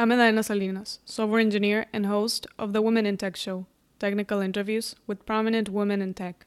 I'm 0.00 0.08
Edaena 0.08 0.42
Salinas, 0.42 0.98
software 1.04 1.40
engineer 1.40 1.84
and 1.92 2.06
host 2.06 2.46
of 2.58 2.72
the 2.72 2.80
Women 2.80 3.04
in 3.04 3.18
Tech 3.18 3.36
show, 3.36 3.66
technical 3.98 4.40
interviews 4.40 4.96
with 5.06 5.26
prominent 5.26 5.68
women 5.68 6.00
in 6.00 6.14
tech. 6.14 6.46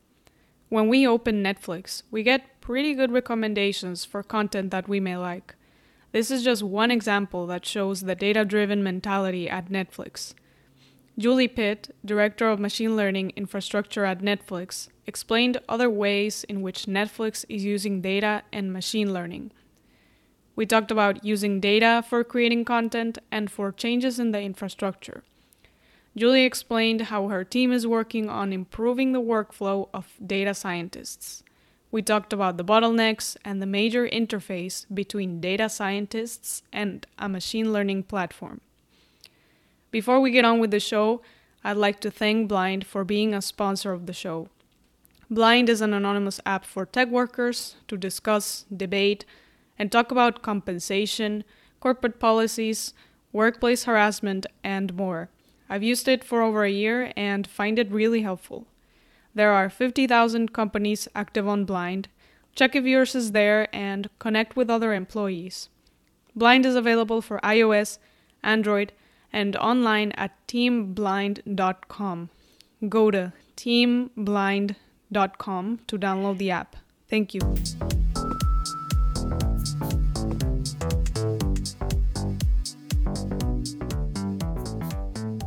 When 0.70 0.88
we 0.88 1.06
open 1.06 1.44
Netflix, 1.44 2.02
we 2.10 2.24
get 2.24 2.62
pretty 2.62 2.96
good 2.96 3.12
recommendations 3.12 4.06
for 4.06 4.24
content 4.24 4.72
that 4.72 4.90
we 4.90 5.00
may 5.00 5.18
like. 5.18 5.54
This 6.14 6.32
is 6.32 6.44
just 6.44 6.64
one 6.64 6.90
example 6.90 7.46
that 7.46 7.64
shows 7.64 8.02
the 8.02 8.16
data 8.16 8.44
driven 8.44 8.82
mentality 8.82 9.48
at 9.48 9.70
Netflix. 9.70 10.34
Julie 11.20 11.48
Pitt, 11.48 11.96
Director 12.04 12.50
of 12.50 12.60
Machine 12.60 12.96
Learning 12.96 13.34
Infrastructure 13.36 14.04
at 14.04 14.24
Netflix, 14.24 14.88
explained 15.06 15.60
other 15.70 15.92
ways 15.92 16.44
in 16.46 16.64
which 16.64 16.88
Netflix 16.88 17.46
is 17.48 17.64
using 17.64 18.02
data 18.02 18.42
and 18.52 18.74
machine 18.74 19.14
learning. 19.14 19.52
We 20.56 20.66
talked 20.66 20.92
about 20.92 21.26
using 21.26 21.60
data 21.60 22.04
for 22.08 22.24
creating 22.24 22.66
content 22.66 23.18
and 23.32 23.50
for 23.50 23.72
changes 23.72 24.20
in 24.20 24.32
the 24.32 24.42
infrastructure. 24.42 25.24
Julie 26.16 26.44
explained 26.44 27.02
how 27.02 27.30
her 27.30 27.44
team 27.44 27.72
is 27.72 27.88
working 27.88 28.30
on 28.30 28.54
improving 28.54 29.14
the 29.14 29.22
workflow 29.22 29.90
of 29.94 30.14
data 30.24 30.54
scientists. 30.54 31.44
We 31.90 32.04
talked 32.04 32.34
about 32.34 32.58
the 32.58 32.64
bottlenecks 32.64 33.36
and 33.44 33.62
the 33.62 33.68
major 33.68 34.08
interface 34.08 34.86
between 34.94 35.42
data 35.42 35.70
scientists 35.70 36.62
and 36.72 37.06
a 37.18 37.28
machine 37.28 37.74
learning 37.74 38.04
platform. 38.04 38.62
Before 39.90 40.20
we 40.20 40.32
get 40.32 40.46
on 40.46 40.60
with 40.60 40.72
the 40.72 40.80
show, 40.80 41.22
I'd 41.64 41.78
like 41.78 42.00
to 42.02 42.12
thank 42.12 42.48
Blind 42.48 42.86
for 42.86 43.04
being 43.04 43.34
a 43.34 43.42
sponsor 43.42 43.92
of 43.92 44.06
the 44.06 44.14
show. 44.14 44.50
Blind 45.30 45.70
is 45.70 45.82
an 45.82 45.94
anonymous 45.94 46.40
app 46.46 46.66
for 46.66 46.86
tech 46.86 47.10
workers 47.10 47.76
to 47.88 47.98
discuss, 47.98 48.66
debate, 48.76 49.26
and 49.78 49.92
talk 49.92 50.12
about 50.12 50.42
compensation, 50.42 51.44
corporate 51.80 52.20
policies, 52.20 52.94
workplace 53.32 53.84
harassment, 53.84 54.46
and 54.64 54.96
more. 54.96 55.30
I've 55.70 55.84
used 55.84 56.08
it 56.08 56.24
for 56.24 56.42
over 56.42 56.64
a 56.64 56.70
year 56.70 57.12
and 57.18 57.48
find 57.48 57.80
it 57.80 57.92
really 57.92 58.22
helpful. 58.22 58.68
There 59.36 59.52
are 59.52 59.70
50,000 59.70 60.54
companies 60.54 61.08
active 61.16 61.48
on 61.48 61.66
Blind. 61.66 62.08
Check 62.56 62.76
if 62.76 62.86
yours 62.86 63.16
is 63.16 63.32
there 63.32 63.68
and 63.76 64.10
connect 64.20 64.56
with 64.56 64.70
other 64.70 64.94
employees. 64.94 65.70
Blind 66.36 66.66
is 66.66 66.76
available 66.76 67.22
for 67.22 67.40
iOS, 67.40 67.98
Android, 68.44 68.92
and 69.32 69.56
online 69.56 70.12
at 70.12 70.32
teamblind.com. 70.48 72.30
Go 72.90 73.12
to 73.12 73.34
teamblind.com 73.58 75.80
to 75.88 75.98
download 75.98 76.38
the 76.38 76.52
app. 76.52 76.76
Thank 77.10 77.34
you. 77.34 77.42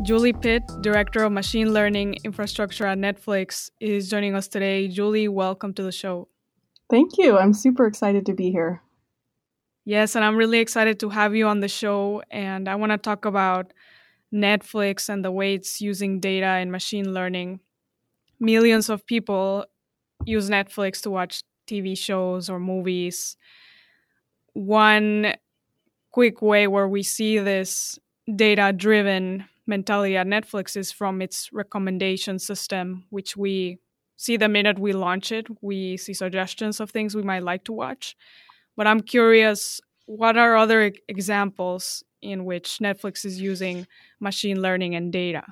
Julie 0.06 0.32
Pitt, 0.32 0.62
Director 0.82 1.24
of 1.24 1.32
Machine 1.32 1.72
Learning 1.72 2.14
Infrastructure 2.22 2.86
at 2.86 2.96
Netflix, 2.96 3.70
is 3.80 4.08
joining 4.08 4.36
us 4.36 4.46
today. 4.46 4.86
Julie, 4.86 5.26
welcome 5.26 5.74
to 5.74 5.82
the 5.82 5.90
show. 5.90 6.28
Thank 6.88 7.18
you. 7.18 7.36
I'm 7.36 7.52
super 7.52 7.88
excited 7.88 8.24
to 8.26 8.32
be 8.32 8.52
here. 8.52 8.82
Yes, 9.84 10.14
and 10.14 10.24
I'm 10.24 10.36
really 10.36 10.60
excited 10.60 11.00
to 11.00 11.08
have 11.08 11.34
you 11.34 11.48
on 11.48 11.58
the 11.58 11.66
show. 11.66 12.22
And 12.30 12.68
I 12.68 12.76
want 12.76 12.92
to 12.92 12.98
talk 12.98 13.24
about 13.24 13.72
Netflix 14.32 15.08
and 15.08 15.24
the 15.24 15.32
way 15.32 15.54
it's 15.54 15.80
using 15.80 16.20
data 16.20 16.46
and 16.46 16.70
machine 16.70 17.12
learning. 17.12 17.58
Millions 18.38 18.88
of 18.88 19.04
people 19.06 19.66
use 20.24 20.48
Netflix 20.48 21.02
to 21.02 21.10
watch 21.10 21.42
TV 21.66 21.98
shows 21.98 22.48
or 22.48 22.60
movies. 22.60 23.36
One 24.52 25.34
quick 26.12 26.40
way 26.40 26.68
where 26.68 26.86
we 26.86 27.02
see 27.02 27.40
this 27.40 27.98
data 28.36 28.72
driven 28.72 29.46
mentality 29.66 30.16
at 30.16 30.26
Netflix 30.26 30.76
is 30.76 30.92
from 30.92 31.20
its 31.20 31.50
recommendation 31.52 32.38
system, 32.38 33.04
which 33.10 33.36
we 33.36 33.78
see 34.16 34.36
the 34.36 34.48
minute 34.48 34.78
we 34.78 34.92
launch 34.92 35.32
it. 35.32 35.46
We 35.60 35.96
see 35.96 36.14
suggestions 36.14 36.80
of 36.80 36.90
things 36.90 37.14
we 37.14 37.22
might 37.22 37.42
like 37.42 37.64
to 37.64 37.72
watch. 37.72 38.16
But 38.76 38.86
I'm 38.86 39.00
curious, 39.00 39.80
what 40.06 40.36
are 40.36 40.56
other 40.56 40.92
examples 41.08 42.04
in 42.22 42.44
which 42.44 42.78
Netflix 42.78 43.24
is 43.24 43.40
using 43.40 43.86
machine 44.20 44.62
learning 44.62 44.94
and 44.94 45.12
data? 45.12 45.44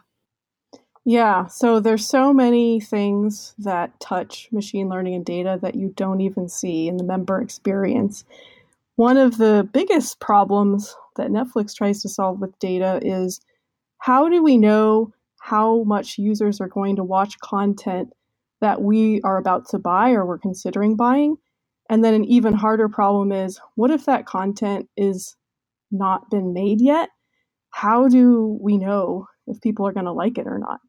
Yeah, 1.07 1.47
so 1.47 1.81
there's 1.81 2.09
so 2.09 2.33
many 2.33 2.81
things 2.81 3.55
that 3.59 3.99
touch 4.01 4.49
machine 4.51 4.89
learning 4.89 5.15
and 5.15 5.25
data 5.25 5.59
that 5.61 5.75
you 5.75 5.93
don't 5.97 6.23
even 6.23 6.49
see 6.49 6.89
in 6.89 6.97
the 6.97 7.05
member 7.05 7.43
experience. 7.43 8.25
One 8.97 9.19
of 9.19 9.37
the 9.37 9.69
biggest 9.71 10.21
problems 10.21 10.97
that 11.17 11.29
Netflix 11.29 11.75
tries 11.75 12.01
to 12.03 12.09
solve 12.09 12.41
with 12.41 12.59
data 12.59 13.01
is 13.03 13.41
how 14.05 14.29
do 14.29 14.43
we 14.43 14.59
know 14.59 15.11
how 15.41 15.83
much 15.85 16.19
users 16.19 16.61
are 16.61 16.69
going 16.69 16.97
to 16.97 17.03
watch 17.03 17.41
content 17.41 18.11
that 18.61 18.83
we 18.83 19.23
are 19.23 19.39
about 19.39 19.67
to 19.67 19.79
buy 19.79 20.11
or 20.11 20.27
we're 20.27 20.37
considering 20.37 20.95
buying? 20.95 21.37
And 21.89 22.05
then 22.05 22.13
an 22.13 22.27
even 22.27 22.53
harder 22.53 22.87
problem 22.87 23.33
is 23.33 23.59
what 23.77 23.91
if 23.91 24.05
that 24.05 24.27
content 24.27 24.91
is 24.95 25.37
not 25.91 26.29
been 26.29 26.53
made 26.53 26.83
yet? 26.83 27.09
How 27.71 28.07
do 28.07 28.59
we 28.61 28.77
know 28.77 29.27
if 29.47 29.63
people 29.63 29.87
are 29.87 29.93
going 29.95 30.05
to 30.05 30.13
like 30.13 30.37
it 30.37 30.47
or 30.47 30.59
not? 30.59 30.81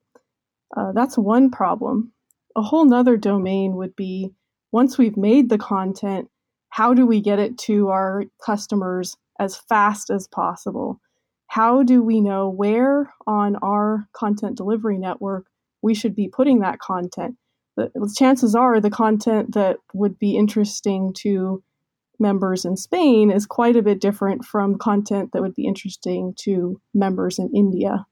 Uh, 0.76 0.92
that's 0.92 1.18
one 1.18 1.50
problem. 1.50 2.12
A 2.58 2.62
whole 2.62 2.84
nother 2.84 3.16
domain 3.16 3.78
would 3.78 3.96
be 3.96 4.34
once 4.74 4.98
we've 4.98 5.16
made 5.16 5.48
the 5.48 5.58
content, 5.58 6.28
how 6.68 6.94
do 6.94 7.06
we 7.06 7.22
get 7.22 7.40
it 7.40 7.58
to 7.60 7.88
our 7.88 8.26
customers 8.46 9.16
as 9.40 9.56
fast 9.56 10.10
as 10.10 10.28
possible? 10.28 11.00
How 11.48 11.84
do 11.84 12.04
we 12.04 12.22
know 12.22 12.50
where 12.50 13.14
on 13.28 13.56
our 13.58 14.08
content 14.14 14.58
delivery 14.58 14.98
network 14.98 15.46
we 15.82 15.94
should 15.94 16.16
be 16.16 16.28
putting 16.28 16.60
that 16.60 16.80
content? 16.80 17.36
the 17.76 18.14
chances 18.16 18.56
are 18.56 18.80
the 18.80 18.90
content 18.90 19.54
that 19.54 19.78
would 19.94 20.18
be 20.18 20.38
interesting 20.38 21.14
to 21.14 21.62
members 22.20 22.64
in 22.64 22.78
Spain 22.78 23.30
is 23.30 23.46
quite 23.46 23.76
a 23.76 23.82
bit 23.82 24.00
different 24.00 24.46
from 24.46 24.78
content 24.78 25.32
that 25.34 25.42
would 25.42 25.56
be 25.56 25.66
interesting 25.66 26.34
to 26.38 26.80
members 26.94 27.38
in 27.38 27.52
India. 27.54 28.06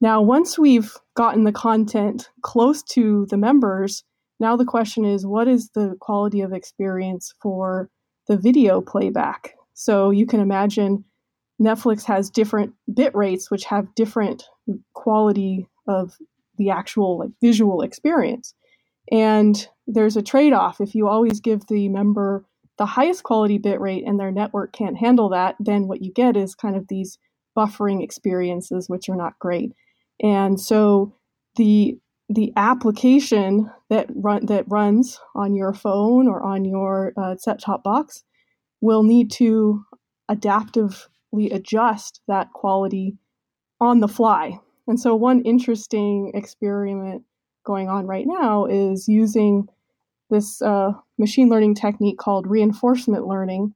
Now, 0.00 0.22
once 0.22 0.58
we've 0.58 0.92
gotten 1.14 1.44
the 1.44 1.52
content 1.52 2.30
close 2.42 2.82
to 2.84 3.26
the 3.30 3.36
members, 3.36 4.02
now 4.40 4.56
the 4.56 4.64
question 4.64 5.04
is 5.04 5.26
what 5.26 5.46
is 5.46 5.70
the 5.74 5.96
quality 6.00 6.40
of 6.40 6.52
experience 6.52 7.34
for 7.40 7.90
the 8.26 8.36
video 8.36 8.80
playback? 8.80 9.54
So 9.74 10.10
you 10.10 10.26
can 10.26 10.40
imagine 10.40 11.04
Netflix 11.60 12.04
has 12.04 12.30
different 12.30 12.74
bit 12.92 13.14
rates, 13.14 13.50
which 13.50 13.64
have 13.64 13.94
different 13.94 14.44
quality 14.94 15.66
of 15.86 16.16
the 16.58 16.70
actual 16.70 17.18
like 17.18 17.30
visual 17.40 17.82
experience. 17.82 18.54
And 19.10 19.66
there's 19.86 20.16
a 20.16 20.22
trade 20.22 20.52
off. 20.52 20.80
If 20.80 20.94
you 20.94 21.08
always 21.08 21.40
give 21.40 21.66
the 21.66 21.88
member 21.88 22.44
the 22.78 22.86
highest 22.86 23.22
quality 23.22 23.58
bit 23.58 23.80
rate 23.80 24.04
and 24.06 24.18
their 24.18 24.32
network 24.32 24.72
can't 24.72 24.96
handle 24.96 25.28
that, 25.30 25.56
then 25.60 25.88
what 25.88 26.02
you 26.02 26.12
get 26.12 26.36
is 26.36 26.54
kind 26.54 26.76
of 26.76 26.88
these 26.88 27.18
buffering 27.56 28.02
experiences, 28.02 28.88
which 28.88 29.08
are 29.08 29.16
not 29.16 29.38
great. 29.38 29.72
And 30.22 30.60
so 30.60 31.14
the 31.56 31.98
the 32.28 32.52
application 32.56 33.70
that 33.90 34.06
run 34.14 34.46
that 34.46 34.64
runs 34.68 35.20
on 35.34 35.54
your 35.54 35.74
phone 35.74 36.28
or 36.28 36.42
on 36.42 36.64
your 36.64 37.12
uh, 37.16 37.36
set 37.36 37.60
top 37.60 37.82
box 37.82 38.24
will 38.80 39.02
need 39.02 39.30
to 39.32 39.84
adaptively 41.32 41.54
adjust 41.54 42.20
that 42.28 42.52
quality 42.52 43.16
on 43.80 44.00
the 44.00 44.08
fly. 44.08 44.58
And 44.86 44.98
so 44.98 45.14
one 45.14 45.40
interesting 45.42 46.32
experiment 46.34 47.22
going 47.64 47.88
on 47.88 48.06
right 48.06 48.26
now 48.26 48.66
is 48.66 49.08
using 49.08 49.68
this 50.30 50.62
uh, 50.62 50.92
machine 51.18 51.48
learning 51.48 51.74
technique 51.74 52.18
called 52.18 52.46
reinforcement 52.46 53.26
learning 53.26 53.74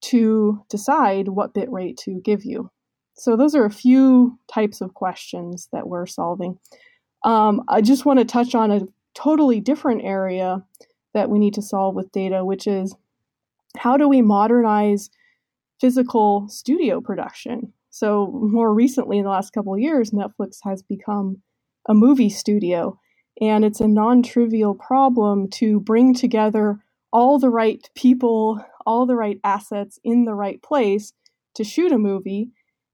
to 0.00 0.64
decide 0.70 1.28
what 1.28 1.54
bit 1.54 1.70
rate 1.70 1.96
to 1.98 2.20
give 2.24 2.44
you. 2.44 2.70
So, 3.14 3.36
those 3.36 3.56
are 3.56 3.64
a 3.64 3.70
few 3.70 4.38
types 4.46 4.80
of 4.80 4.94
questions 4.94 5.68
that 5.72 5.88
we're 5.88 6.06
solving. 6.06 6.56
Um, 7.24 7.64
I 7.68 7.80
just 7.80 8.06
want 8.06 8.20
to 8.20 8.24
touch 8.24 8.54
on 8.54 8.70
a 8.70 8.86
totally 9.14 9.58
different 9.58 10.04
area 10.04 10.64
that 11.14 11.28
we 11.28 11.40
need 11.40 11.54
to 11.54 11.62
solve 11.62 11.96
with 11.96 12.12
data, 12.12 12.44
which 12.44 12.68
is 12.68 12.94
how 13.76 13.96
do 13.96 14.08
we 14.08 14.22
modernize 14.22 15.10
physical 15.80 16.48
studio 16.48 17.00
production? 17.00 17.72
So, 17.90 18.26
more 18.42 18.72
recently, 18.72 19.18
in 19.18 19.24
the 19.24 19.30
last 19.30 19.52
couple 19.52 19.78
years, 19.78 20.10
Netflix 20.10 20.58
has 20.62 20.82
become 20.82 21.42
a 21.88 21.94
movie 21.94 22.30
studio. 22.30 22.98
And 23.40 23.64
it's 23.64 23.80
a 23.80 23.88
non 23.88 24.22
trivial 24.22 24.74
problem 24.74 25.48
to 25.50 25.80
bring 25.80 26.14
together 26.14 26.80
all 27.12 27.38
the 27.38 27.50
right 27.50 27.88
people, 27.94 28.62
all 28.84 29.06
the 29.06 29.16
right 29.16 29.40
assets 29.44 29.98
in 30.04 30.24
the 30.24 30.34
right 30.34 30.62
place 30.62 31.12
to 31.54 31.64
shoot 31.64 31.92
a 31.92 31.98
movie. 31.98 32.50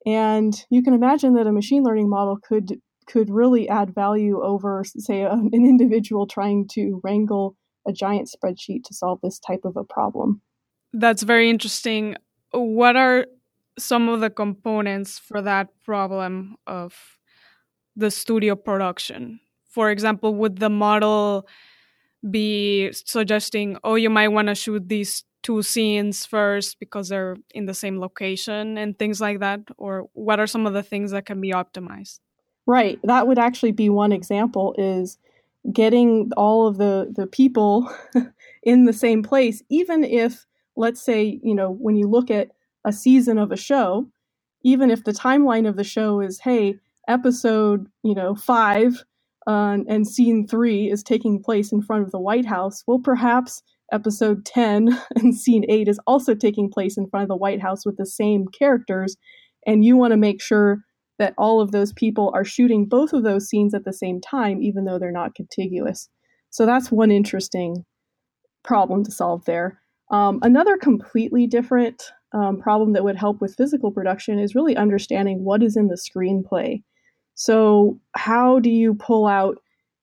And 0.07 0.55
you 0.71 0.83
can 0.83 0.95
imagine 0.95 1.35
that 1.35 1.47
a 1.47 1.53
machine 1.53 1.83
learning 1.83 2.11
model 2.11 2.39
could 2.43 2.81
could 3.07 3.29
really 3.29 3.69
add 3.69 3.95
value 3.95 4.43
over, 4.43 4.83
say, 4.85 5.23
an 5.23 5.51
individual 5.53 6.27
trying 6.27 6.67
to 6.69 7.01
wrangle 7.05 7.57
a 7.87 7.93
giant 7.93 8.31
spreadsheet 8.31 8.83
to 8.85 8.95
solve 8.95 9.21
this 9.23 9.39
type 9.39 9.61
of 9.65 9.77
a 9.77 9.85
problem. 9.85 10.41
That's 10.93 11.23
very 11.23 11.51
interesting. 11.51 12.17
What 12.55 12.97
are 12.97 13.27
some 13.79 14.09
of 14.09 14.21
the 14.21 14.31
components 14.31 15.19
for 15.19 15.43
that 15.43 15.69
problem 15.85 16.57
of 16.67 17.19
the 17.97 18.11
studio 18.11 18.55
production? 18.55 19.41
For 19.69 19.91
example, 19.91 20.35
would 20.37 20.59
the 20.59 20.71
model 20.71 21.47
be 22.31 22.93
suggesting, 22.93 23.77
oh, 23.85 23.97
you 23.97 24.11
might 24.11 24.29
want 24.29 24.49
to 24.49 24.55
shoot 24.55 24.89
these 24.89 25.25
two 25.43 25.63
scenes 25.63 26.25
first 26.25 26.79
because 26.79 27.09
they're 27.09 27.37
in 27.55 27.67
the 27.67 27.75
same 27.75 28.01
location 28.01 28.79
and 28.79 28.99
things 28.99 29.21
like 29.21 29.41
that? 29.41 29.61
Or 29.77 30.09
what 30.15 30.41
are 30.41 30.47
some 30.47 30.67
of 30.67 30.73
the 30.73 30.83
things 30.83 31.11
that 31.11 31.27
can 31.27 31.41
be 31.41 31.51
optimized? 31.51 32.21
Right. 32.67 32.99
That 33.05 33.27
would 33.27 33.39
actually 33.39 33.73
be 33.73 33.91
one 33.91 34.13
example 34.13 34.75
is 34.79 35.19
getting 35.73 36.31
all 36.37 36.67
of 36.67 36.79
the, 36.79 37.13
the 37.15 37.27
people 37.27 37.91
in 38.63 38.85
the 38.85 38.93
same 38.93 39.23
place, 39.23 39.63
even 39.69 40.05
if, 40.05 40.47
let's 40.77 41.03
say, 41.03 41.41
you 41.43 41.55
know, 41.55 41.71
when 41.71 41.97
you 41.97 42.09
look 42.09 42.31
at 42.31 42.51
a 42.85 42.93
season 42.93 43.39
of 43.39 43.53
a 43.53 43.57
show, 43.57 44.09
even 44.63 44.91
if 44.91 45.05
the 45.05 45.13
timeline 45.13 45.69
of 45.69 45.77
the 45.77 45.85
show 45.85 46.21
is, 46.21 46.41
hey, 46.41 46.77
episode, 47.09 47.87
you 48.03 48.15
know, 48.15 48.35
five 48.35 49.05
uh, 49.47 49.79
and 49.89 50.07
scene 50.07 50.47
three 50.47 50.91
is 50.91 51.03
taking 51.03 51.43
place 51.43 51.73
in 51.73 51.83
front 51.83 52.05
of 52.05 52.11
the 52.11 52.21
White 52.21 52.47
House, 52.47 52.83
well, 52.87 52.99
perhaps 52.99 53.63
episode 53.93 54.45
10 54.45 54.99
and 55.17 55.37
scene 55.37 55.65
8 55.69 55.89
is 55.89 56.01
also 56.07 56.35
taking 56.35 56.71
place 56.71 56.97
in 56.97 57.09
front 57.09 57.23
of 57.25 57.29
the 57.29 57.37
White 57.37 57.61
House 57.61 57.85
with 57.85 57.97
the 57.97 58.07
same 58.07 58.47
characters. 58.49 59.17
And 59.67 59.85
you 59.85 59.97
want 59.97 60.13
to 60.13 60.17
make 60.17 60.43
sure 60.43 60.83
that 61.19 61.35
all 61.39 61.61
of 61.61 61.71
those 61.71 61.93
people 61.93 62.31
are 62.35 62.45
shooting 62.45 62.87
both 62.87 63.13
of 63.13 63.23
those 63.23 63.49
scenes 63.49 63.75
at 63.75 63.85
the 63.85 63.93
same 63.93 64.21
time, 64.21 64.63
even 64.63 64.85
though 64.85 64.99
they're 64.99 65.13
not 65.13 65.35
contiguous. 65.35 66.09
So 66.51 66.67
that's 66.67 66.91
one 66.91 67.11
interesting 67.11 67.85
problem 68.65 69.05
to 69.05 69.13
solve 69.13 69.45
there. 69.45 69.81
Um, 70.11 70.39
another 70.43 70.77
completely 70.77 71.47
different 71.47 72.03
um, 72.33 72.61
problem 72.61 72.93
that 72.93 73.05
would 73.05 73.17
help 73.17 73.41
with 73.41 73.55
physical 73.57 73.91
production 73.91 74.39
is 74.39 74.55
really 74.55 74.77
understanding 74.77 75.45
what 75.45 75.63
is 75.63 75.77
in 75.77 75.89
the 75.89 75.97
screenplay. 75.97 76.83
So, 77.35 77.99
how 78.17 78.61
do 78.61 78.71
you 78.71 78.95
pull 78.95 79.27
out 79.27 79.59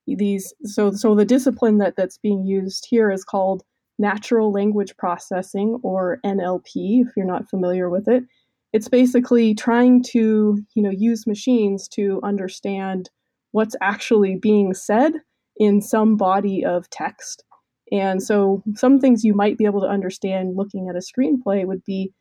these? 0.08 0.54
So, 0.64 0.92
so 0.92 1.16
the 1.16 1.26
discipline 1.26 1.78
that 1.80 1.96
that's 1.96 2.18
being 2.18 2.46
used 2.46 2.88
here 2.90 3.12
is 3.12 3.24
called 3.24 3.64
natural 4.00 4.52
language 4.52 4.96
processing 4.98 5.80
or 5.84 6.20
NLP. 6.26 7.02
If 7.06 7.10
you're 7.16 7.26
not 7.26 7.50
familiar 7.50 7.90
with 7.90 8.08
it, 8.08 8.24
it's 8.74 8.90
basically 8.90 9.54
trying 9.54 10.04
to 10.12 10.60
you 10.74 10.84
know 10.84 10.90
use 10.90 11.28
machines 11.28 11.88
to 11.90 12.20
understand 12.24 13.10
what's 13.52 13.76
actually 13.82 14.36
being 14.36 14.74
said 14.74 15.14
in 15.58 15.82
some 15.82 16.16
body 16.16 16.66
of 16.66 16.90
text. 16.90 17.44
And 17.92 18.24
so, 18.24 18.64
some 18.76 19.00
things 19.00 19.24
you 19.24 19.34
might 19.34 19.58
be 19.58 19.66
able 19.66 19.82
to 19.82 19.88
understand 19.88 20.56
looking 20.56 20.88
at 20.90 20.96
a 20.96 21.00
screenplay 21.00 21.66
would 21.66 21.84
be 21.86 22.14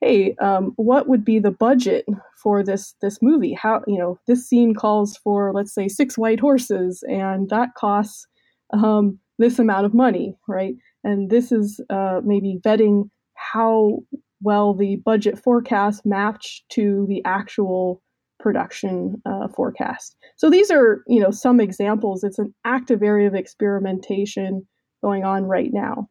hey, 0.00 0.34
um, 0.36 0.72
what 0.76 1.08
would 1.08 1.24
be 1.24 1.38
the 1.38 1.50
budget 1.50 2.04
for 2.42 2.62
this 2.62 2.94
this 3.00 3.18
movie? 3.22 3.52
How 3.52 3.82
you 3.86 3.98
know 3.98 4.18
this 4.26 4.46
scene 4.48 4.74
calls 4.74 5.16
for 5.16 5.52
let's 5.52 5.74
say 5.74 5.88
six 5.88 6.18
white 6.18 6.40
horses, 6.40 7.02
and 7.08 7.48
that 7.50 7.74
costs 7.76 8.26
um, 8.72 9.18
this 9.38 9.58
amount 9.58 9.86
of 9.86 9.94
money, 9.94 10.36
right? 10.48 10.74
And 11.04 11.30
this 11.30 11.52
is 11.52 11.80
uh, 11.90 12.20
maybe 12.24 12.58
vetting 12.64 13.08
how 13.34 14.00
well 14.42 14.74
the 14.74 14.96
budget 14.96 15.38
forecast 15.42 16.04
matched 16.04 16.64
to 16.70 17.06
the 17.08 17.22
actual 17.24 18.02
production 18.38 19.20
uh, 19.24 19.48
forecast. 19.48 20.16
So 20.36 20.50
these 20.50 20.70
are 20.70 21.02
you 21.06 21.20
know 21.20 21.30
some 21.30 21.60
examples. 21.60 22.22
It's 22.22 22.38
an 22.38 22.54
active 22.64 23.02
area 23.02 23.28
of 23.28 23.34
experimentation 23.34 24.66
going 25.02 25.24
on 25.24 25.44
right 25.44 25.72
now. 25.72 26.08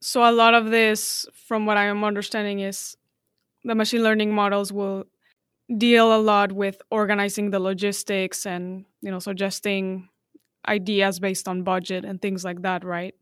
So 0.00 0.28
a 0.28 0.32
lot 0.32 0.54
of 0.54 0.70
this, 0.70 1.26
from 1.46 1.66
what 1.66 1.76
I 1.76 1.84
am 1.84 2.04
understanding, 2.04 2.60
is 2.60 2.96
the 3.64 3.74
machine 3.74 4.02
learning 4.02 4.34
models 4.34 4.72
will 4.72 5.04
deal 5.76 6.14
a 6.14 6.18
lot 6.18 6.52
with 6.52 6.80
organizing 6.90 7.50
the 7.50 7.60
logistics 7.60 8.44
and 8.46 8.84
you 9.02 9.10
know 9.10 9.18
suggesting 9.18 10.08
ideas 10.68 11.20
based 11.20 11.48
on 11.48 11.62
budget 11.62 12.04
and 12.04 12.20
things 12.20 12.44
like 12.44 12.62
that 12.62 12.84
right? 12.84 13.14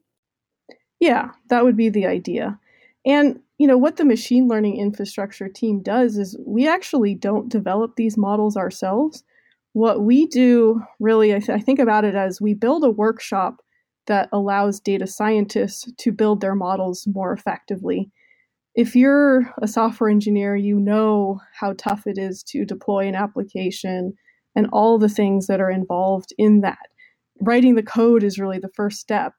Yeah 1.00 1.30
that 1.50 1.64
would 1.64 1.76
be 1.76 1.88
the 1.88 2.06
idea. 2.06 2.58
And 3.04 3.40
you 3.58 3.66
know 3.66 3.76
what 3.76 3.96
the 3.96 4.04
machine 4.04 4.48
learning 4.48 4.78
infrastructure 4.78 5.48
team 5.48 5.82
does 5.82 6.16
is 6.16 6.38
we 6.46 6.66
actually 6.66 7.14
don't 7.14 7.48
develop 7.48 7.96
these 7.96 8.16
models 8.16 8.56
ourselves. 8.56 9.24
What 9.74 10.02
we 10.02 10.26
do 10.26 10.80
really 11.00 11.34
I, 11.34 11.40
th- 11.40 11.50
I 11.50 11.60
think 11.60 11.78
about 11.78 12.04
it 12.04 12.14
as 12.14 12.40
we 12.40 12.54
build 12.54 12.82
a 12.82 12.90
workshop 12.90 13.62
that 14.08 14.28
allows 14.32 14.80
data 14.80 15.06
scientists 15.06 15.90
to 15.98 16.12
build 16.12 16.40
their 16.40 16.54
models 16.54 17.06
more 17.06 17.32
effectively 17.32 18.10
if 18.78 18.94
you're 18.94 19.52
a 19.60 19.66
software 19.66 20.08
engineer, 20.08 20.54
you 20.54 20.78
know 20.78 21.40
how 21.52 21.74
tough 21.76 22.06
it 22.06 22.16
is 22.16 22.44
to 22.44 22.64
deploy 22.64 23.08
an 23.08 23.16
application 23.16 24.14
and 24.54 24.68
all 24.72 25.00
the 25.00 25.08
things 25.08 25.48
that 25.48 25.60
are 25.60 25.70
involved 25.70 26.32
in 26.38 26.60
that. 26.60 26.86
Writing 27.40 27.74
the 27.74 27.82
code 27.82 28.22
is 28.22 28.38
really 28.38 28.60
the 28.60 28.70
first 28.76 29.00
step. 29.00 29.32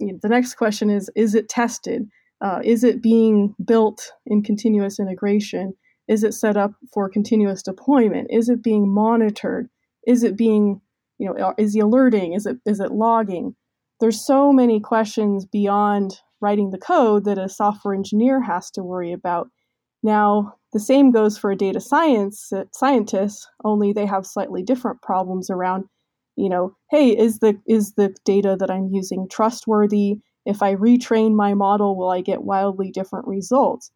The 0.00 0.28
next 0.28 0.54
question 0.54 0.90
is 0.90 1.08
Is 1.14 1.36
it 1.36 1.48
tested? 1.48 2.08
Uh, 2.40 2.60
is 2.64 2.82
it 2.82 3.00
being 3.00 3.54
built 3.64 4.10
in 4.26 4.42
continuous 4.42 4.98
integration? 4.98 5.72
Is 6.08 6.24
it 6.24 6.34
set 6.34 6.56
up 6.56 6.72
for 6.92 7.08
continuous 7.08 7.62
deployment? 7.62 8.26
Is 8.30 8.48
it 8.48 8.64
being 8.64 8.92
monitored? 8.92 9.68
Is 10.08 10.24
it 10.24 10.36
being, 10.36 10.80
you 11.18 11.32
know, 11.32 11.54
is 11.56 11.72
the 11.72 11.80
alerting? 11.80 12.32
Is 12.32 12.46
it 12.46 12.56
is 12.66 12.80
it 12.80 12.90
logging? 12.90 13.54
There's 14.00 14.24
so 14.24 14.52
many 14.52 14.80
questions 14.80 15.46
beyond 15.46 16.20
writing 16.40 16.70
the 16.70 16.78
code 16.78 17.24
that 17.24 17.38
a 17.38 17.48
software 17.48 17.94
engineer 17.94 18.42
has 18.42 18.70
to 18.72 18.82
worry 18.82 19.12
about. 19.12 19.48
Now, 20.02 20.54
the 20.72 20.80
same 20.80 21.10
goes 21.10 21.38
for 21.38 21.50
a 21.50 21.56
data 21.56 21.80
science 21.80 22.52
uh, 22.52 22.64
scientist, 22.72 23.48
only 23.64 23.92
they 23.92 24.06
have 24.06 24.26
slightly 24.26 24.62
different 24.62 25.00
problems 25.00 25.48
around, 25.48 25.84
you 26.36 26.48
know, 26.48 26.76
hey, 26.90 27.16
is 27.16 27.38
the 27.38 27.58
is 27.66 27.94
the 27.94 28.14
data 28.24 28.56
that 28.58 28.70
I'm 28.70 28.88
using 28.88 29.26
trustworthy? 29.28 30.18
If 30.44 30.62
I 30.62 30.74
retrain 30.74 31.34
my 31.34 31.54
model, 31.54 31.96
will 31.96 32.10
I 32.10 32.20
get 32.20 32.44
wildly 32.44 32.90
different 32.90 33.26
results? 33.26 33.90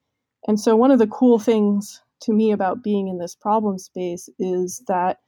And 0.48 0.58
so 0.58 0.74
one 0.74 0.90
of 0.90 0.98
the 0.98 1.06
cool 1.06 1.38
things 1.38 2.00
to 2.22 2.32
me 2.32 2.50
about 2.50 2.82
being 2.82 3.08
in 3.08 3.18
this 3.18 3.34
problem 3.34 3.78
space 3.78 4.28
is 4.38 4.82
that 4.88 5.18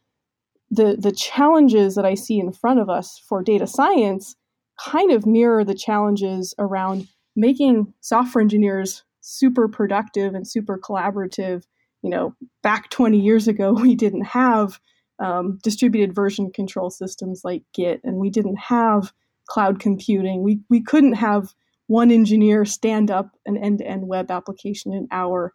the 0.71 0.97
the 0.99 1.13
challenges 1.13 1.95
that 1.97 2.07
I 2.07 2.15
see 2.15 2.39
in 2.39 2.53
front 2.53 2.81
of 2.81 2.89
us 2.89 3.23
for 3.29 3.43
data 3.43 3.67
science 3.67 4.35
kind 4.83 5.13
of 5.13 5.27
mirror 5.27 5.65
the 5.65 5.75
challenges 5.75 6.55
around 6.59 7.09
making 7.37 7.93
software 8.01 8.43
engineers 8.43 9.05
super 9.21 9.69
productive 9.69 10.35
and 10.35 10.47
super 10.47 10.79
collaborative. 10.79 11.65
You 12.03 12.11
know, 12.11 12.35
back 12.63 12.91
20 12.91 13.19
years 13.19 13.49
ago, 13.49 13.73
we 13.81 13.95
didn't 13.95 14.25
have 14.25 14.81
um, 15.19 15.59
distributed 15.63 16.15
version 16.15 16.51
control 16.51 16.91
systems 16.91 17.43
like 17.45 17.63
Git, 17.75 18.01
and 18.03 18.17
we 18.17 18.31
didn't 18.31 18.57
have 18.57 19.13
cloud 19.47 19.79
computing. 19.79 20.43
We, 20.43 20.61
we 20.69 20.83
couldn't 20.83 21.15
have 21.15 21.55
one 21.87 22.11
engineer 22.11 22.65
stand 22.65 23.11
up 23.11 23.31
an 23.45 23.57
end 23.57 23.79
to 23.79 23.87
end 23.87 24.09
web 24.09 24.31
application 24.31 24.93
in 24.93 24.99
an 24.99 25.09
hour. 25.11 25.53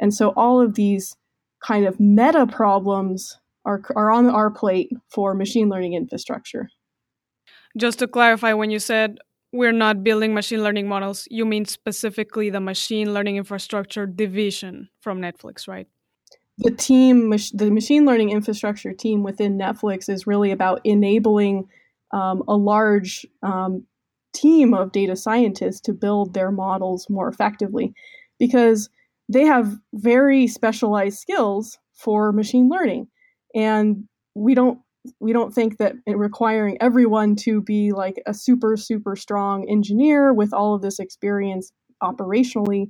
And 0.00 0.14
so 0.14 0.30
all 0.36 0.60
of 0.60 0.74
these 0.74 1.16
kind 1.64 1.86
of 1.86 1.98
meta 1.98 2.46
problems 2.46 3.38
are, 3.64 3.82
are 3.96 4.10
on 4.10 4.28
our 4.28 4.50
plate 4.50 4.90
for 5.08 5.34
machine 5.34 5.68
learning 5.68 5.94
infrastructure. 5.94 6.68
Just 7.76 7.98
to 8.00 8.06
clarify, 8.06 8.52
when 8.52 8.70
you 8.70 8.78
said 8.78 9.18
we're 9.52 9.72
not 9.72 10.02
building 10.02 10.34
machine 10.34 10.62
learning 10.62 10.88
models, 10.88 11.28
you 11.30 11.44
mean 11.44 11.64
specifically 11.64 12.50
the 12.50 12.60
machine 12.60 13.12
learning 13.12 13.36
infrastructure 13.36 14.06
division 14.06 14.88
from 15.00 15.20
Netflix, 15.20 15.68
right? 15.68 15.86
The 16.58 16.70
team, 16.70 17.30
the 17.30 17.70
machine 17.70 18.04
learning 18.04 18.30
infrastructure 18.30 18.92
team 18.92 19.22
within 19.22 19.58
Netflix 19.58 20.08
is 20.08 20.26
really 20.26 20.50
about 20.50 20.80
enabling 20.84 21.68
um, 22.12 22.42
a 22.46 22.56
large 22.56 23.26
um, 23.42 23.86
team 24.34 24.74
of 24.74 24.92
data 24.92 25.16
scientists 25.16 25.80
to 25.80 25.92
build 25.92 26.34
their 26.34 26.50
models 26.50 27.08
more 27.08 27.28
effectively 27.28 27.94
because 28.38 28.90
they 29.28 29.44
have 29.44 29.78
very 29.94 30.46
specialized 30.46 31.18
skills 31.18 31.78
for 31.94 32.32
machine 32.32 32.68
learning. 32.68 33.08
And 33.54 34.04
we 34.34 34.54
don't 34.54 34.80
we 35.20 35.32
don't 35.32 35.54
think 35.54 35.78
that 35.78 35.94
requiring 36.06 36.76
everyone 36.80 37.36
to 37.36 37.60
be 37.60 37.92
like 37.92 38.22
a 38.26 38.34
super 38.34 38.76
super 38.76 39.16
strong 39.16 39.68
engineer 39.68 40.32
with 40.32 40.52
all 40.52 40.74
of 40.74 40.82
this 40.82 40.98
experience 40.98 41.72
operationally 42.02 42.88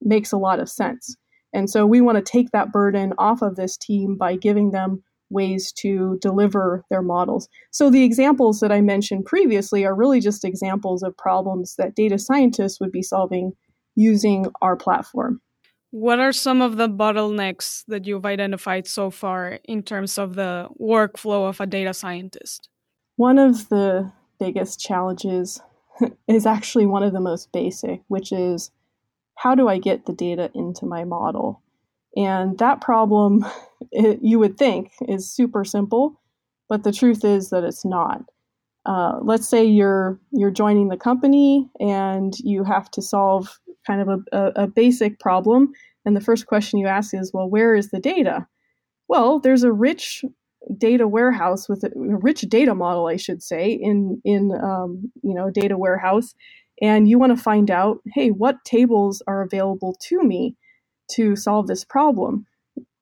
makes 0.00 0.32
a 0.32 0.38
lot 0.38 0.60
of 0.60 0.68
sense. 0.68 1.16
And 1.54 1.68
so 1.68 1.86
we 1.86 2.00
want 2.00 2.16
to 2.16 2.32
take 2.32 2.50
that 2.50 2.72
burden 2.72 3.12
off 3.18 3.42
of 3.42 3.56
this 3.56 3.76
team 3.76 4.16
by 4.16 4.36
giving 4.36 4.70
them 4.70 5.02
ways 5.30 5.72
to 5.72 6.18
deliver 6.20 6.84
their 6.90 7.02
models. 7.02 7.48
So 7.70 7.90
the 7.90 8.04
examples 8.04 8.60
that 8.60 8.72
i 8.72 8.80
mentioned 8.80 9.24
previously 9.24 9.84
are 9.84 9.94
really 9.94 10.20
just 10.20 10.44
examples 10.44 11.02
of 11.02 11.16
problems 11.16 11.74
that 11.76 11.94
data 11.94 12.18
scientists 12.18 12.80
would 12.80 12.92
be 12.92 13.02
solving 13.02 13.52
using 13.94 14.46
our 14.62 14.76
platform 14.76 15.40
what 15.92 16.18
are 16.18 16.32
some 16.32 16.62
of 16.62 16.78
the 16.78 16.88
bottlenecks 16.88 17.84
that 17.86 18.06
you've 18.06 18.24
identified 18.24 18.86
so 18.88 19.10
far 19.10 19.58
in 19.64 19.82
terms 19.82 20.16
of 20.16 20.34
the 20.34 20.66
workflow 20.80 21.48
of 21.48 21.60
a 21.60 21.66
data 21.66 21.92
scientist? 21.92 22.70
One 23.16 23.38
of 23.38 23.68
the 23.68 24.10
biggest 24.40 24.80
challenges 24.80 25.60
is 26.28 26.46
actually 26.46 26.86
one 26.86 27.02
of 27.02 27.12
the 27.12 27.20
most 27.20 27.52
basic, 27.52 28.00
which 28.08 28.32
is 28.32 28.70
how 29.36 29.54
do 29.54 29.68
I 29.68 29.78
get 29.78 30.06
the 30.06 30.14
data 30.14 30.50
into 30.54 30.86
my 30.86 31.04
model? 31.04 31.62
And 32.16 32.58
that 32.58 32.80
problem, 32.80 33.44
it, 33.92 34.20
you 34.22 34.38
would 34.38 34.56
think, 34.56 34.92
is 35.06 35.30
super 35.30 35.62
simple, 35.62 36.18
but 36.70 36.84
the 36.84 36.92
truth 36.92 37.22
is 37.22 37.50
that 37.50 37.64
it's 37.64 37.84
not. 37.84 38.22
Uh, 38.86 39.18
let's 39.22 39.46
say 39.46 39.64
you're 39.64 40.18
you're 40.32 40.50
joining 40.50 40.88
the 40.88 40.96
company 40.96 41.70
and 41.78 42.36
you 42.40 42.64
have 42.64 42.90
to 42.90 43.00
solve 43.00 43.60
kind 43.86 44.00
of 44.00 44.08
a, 44.08 44.36
a, 44.36 44.52
a 44.64 44.66
basic 44.66 45.18
problem, 45.18 45.72
and 46.04 46.16
the 46.16 46.20
first 46.20 46.46
question 46.46 46.78
you 46.78 46.86
ask 46.86 47.14
is, 47.14 47.32
well, 47.32 47.48
where 47.48 47.74
is 47.74 47.90
the 47.90 48.00
data? 48.00 48.46
Well, 49.08 49.40
there's 49.40 49.62
a 49.62 49.72
rich 49.72 50.24
data 50.78 51.08
warehouse 51.08 51.68
with 51.68 51.84
a, 51.84 51.90
rich 51.94 52.42
data 52.42 52.74
model, 52.74 53.06
I 53.06 53.16
should 53.16 53.42
say, 53.42 53.72
in 53.72 54.20
in 54.24 54.52
um, 54.62 55.10
you 55.22 55.34
know 55.34 55.50
data 55.50 55.76
warehouse, 55.76 56.34
and 56.80 57.08
you 57.08 57.18
want 57.18 57.36
to 57.36 57.42
find 57.42 57.70
out, 57.70 57.98
hey, 58.14 58.30
what 58.30 58.64
tables 58.64 59.22
are 59.26 59.42
available 59.42 59.96
to 60.08 60.22
me 60.22 60.56
to 61.12 61.36
solve 61.36 61.66
this 61.66 61.84
problem? 61.84 62.46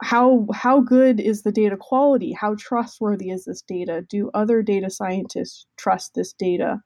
How 0.02 0.46
how 0.52 0.80
good 0.80 1.20
is 1.20 1.42
the 1.42 1.52
data 1.52 1.76
quality? 1.76 2.32
How 2.32 2.54
trustworthy 2.58 3.30
is 3.30 3.44
this 3.44 3.62
data? 3.62 4.04
Do 4.08 4.30
other 4.34 4.62
data 4.62 4.90
scientists 4.90 5.66
trust 5.76 6.14
this 6.14 6.32
data? 6.32 6.80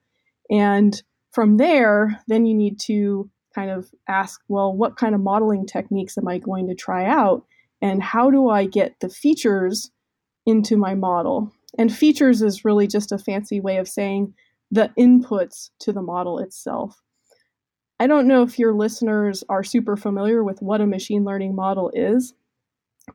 And 0.51 1.01
from 1.33 1.57
there, 1.57 2.21
then 2.29 2.47
you 2.47 2.55
need 2.55 2.79
to 2.81 3.31
kind 3.55 3.71
of 3.71 3.91
ask, 4.09 4.41
well, 4.49 4.75
what 4.75 4.97
kind 4.97 5.15
of 5.15 5.21
modeling 5.21 5.67
techniques 5.67 6.19
am 6.19 6.29
I 6.29 6.39
going 6.39 6.67
to 6.69 6.75
try 6.75 7.05
out? 7.05 7.45
And 7.81 8.03
how 8.03 8.31
do 8.31 8.49
I 8.49 8.67
get 8.67 8.99
the 9.01 9.09
features 9.09 9.91
into 10.47 10.77
my 10.77 10.95
model? 10.95 11.53
And 11.79 11.95
features 11.95 12.43
is 12.43 12.65
really 12.65 12.87
just 12.87 13.13
a 13.13 13.19
fancy 13.19 13.61
way 13.61 13.77
of 13.79 13.89
saying 13.89 14.35
the 14.71 14.91
inputs 14.99 15.71
to 15.81 15.93
the 15.93 16.03
model 16.03 16.39
itself. 16.39 17.01
I 18.01 18.07
don't 18.07 18.27
know 18.27 18.43
if 18.43 18.59
your 18.59 18.75
listeners 18.75 19.45
are 19.49 19.63
super 19.63 19.97
familiar 19.97 20.43
with 20.43 20.61
what 20.61 20.81
a 20.81 20.87
machine 20.87 21.25
learning 21.25 21.55
model 21.55 21.91
is, 21.95 22.35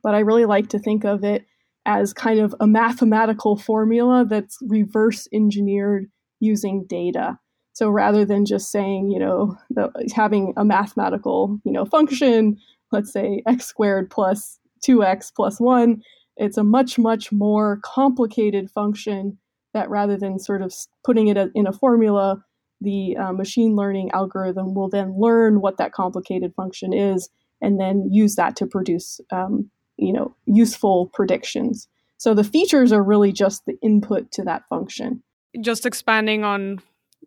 but 0.02 0.14
I 0.14 0.20
really 0.20 0.46
like 0.46 0.68
to 0.70 0.78
think 0.78 1.04
of 1.04 1.22
it 1.24 1.44
as 1.86 2.12
kind 2.12 2.40
of 2.40 2.54
a 2.60 2.66
mathematical 2.66 3.56
formula 3.56 4.24
that's 4.28 4.58
reverse 4.62 5.28
engineered 5.32 6.10
using 6.38 6.84
data. 6.86 7.38
So 7.80 7.88
rather 7.88 8.26
than 8.26 8.44
just 8.44 8.70
saying, 8.70 9.10
you 9.10 9.18
know, 9.18 9.56
the, 9.70 9.90
having 10.14 10.52
a 10.58 10.66
mathematical, 10.66 11.58
you 11.64 11.72
know, 11.72 11.86
function, 11.86 12.58
let's 12.92 13.10
say 13.10 13.42
x 13.46 13.64
squared 13.64 14.10
plus 14.10 14.58
2x 14.86 15.32
plus 15.34 15.58
1, 15.58 16.02
it's 16.36 16.58
a 16.58 16.62
much, 16.62 16.98
much 16.98 17.32
more 17.32 17.80
complicated 17.82 18.70
function 18.70 19.38
that 19.72 19.88
rather 19.88 20.18
than 20.18 20.38
sort 20.38 20.60
of 20.60 20.74
putting 21.04 21.28
it 21.28 21.38
in 21.54 21.66
a 21.66 21.72
formula, 21.72 22.44
the 22.82 23.16
uh, 23.16 23.32
machine 23.32 23.76
learning 23.76 24.10
algorithm 24.10 24.74
will 24.74 24.90
then 24.90 25.18
learn 25.18 25.62
what 25.62 25.78
that 25.78 25.92
complicated 25.92 26.52
function 26.54 26.92
is 26.92 27.30
and 27.62 27.80
then 27.80 28.06
use 28.10 28.36
that 28.36 28.56
to 28.56 28.66
produce, 28.66 29.22
um, 29.32 29.70
you 29.96 30.12
know, 30.12 30.36
useful 30.44 31.10
predictions. 31.14 31.88
So 32.18 32.34
the 32.34 32.44
features 32.44 32.92
are 32.92 33.02
really 33.02 33.32
just 33.32 33.64
the 33.64 33.78
input 33.80 34.32
to 34.32 34.42
that 34.42 34.68
function. 34.68 35.22
Just 35.62 35.86
expanding 35.86 36.44
on 36.44 36.82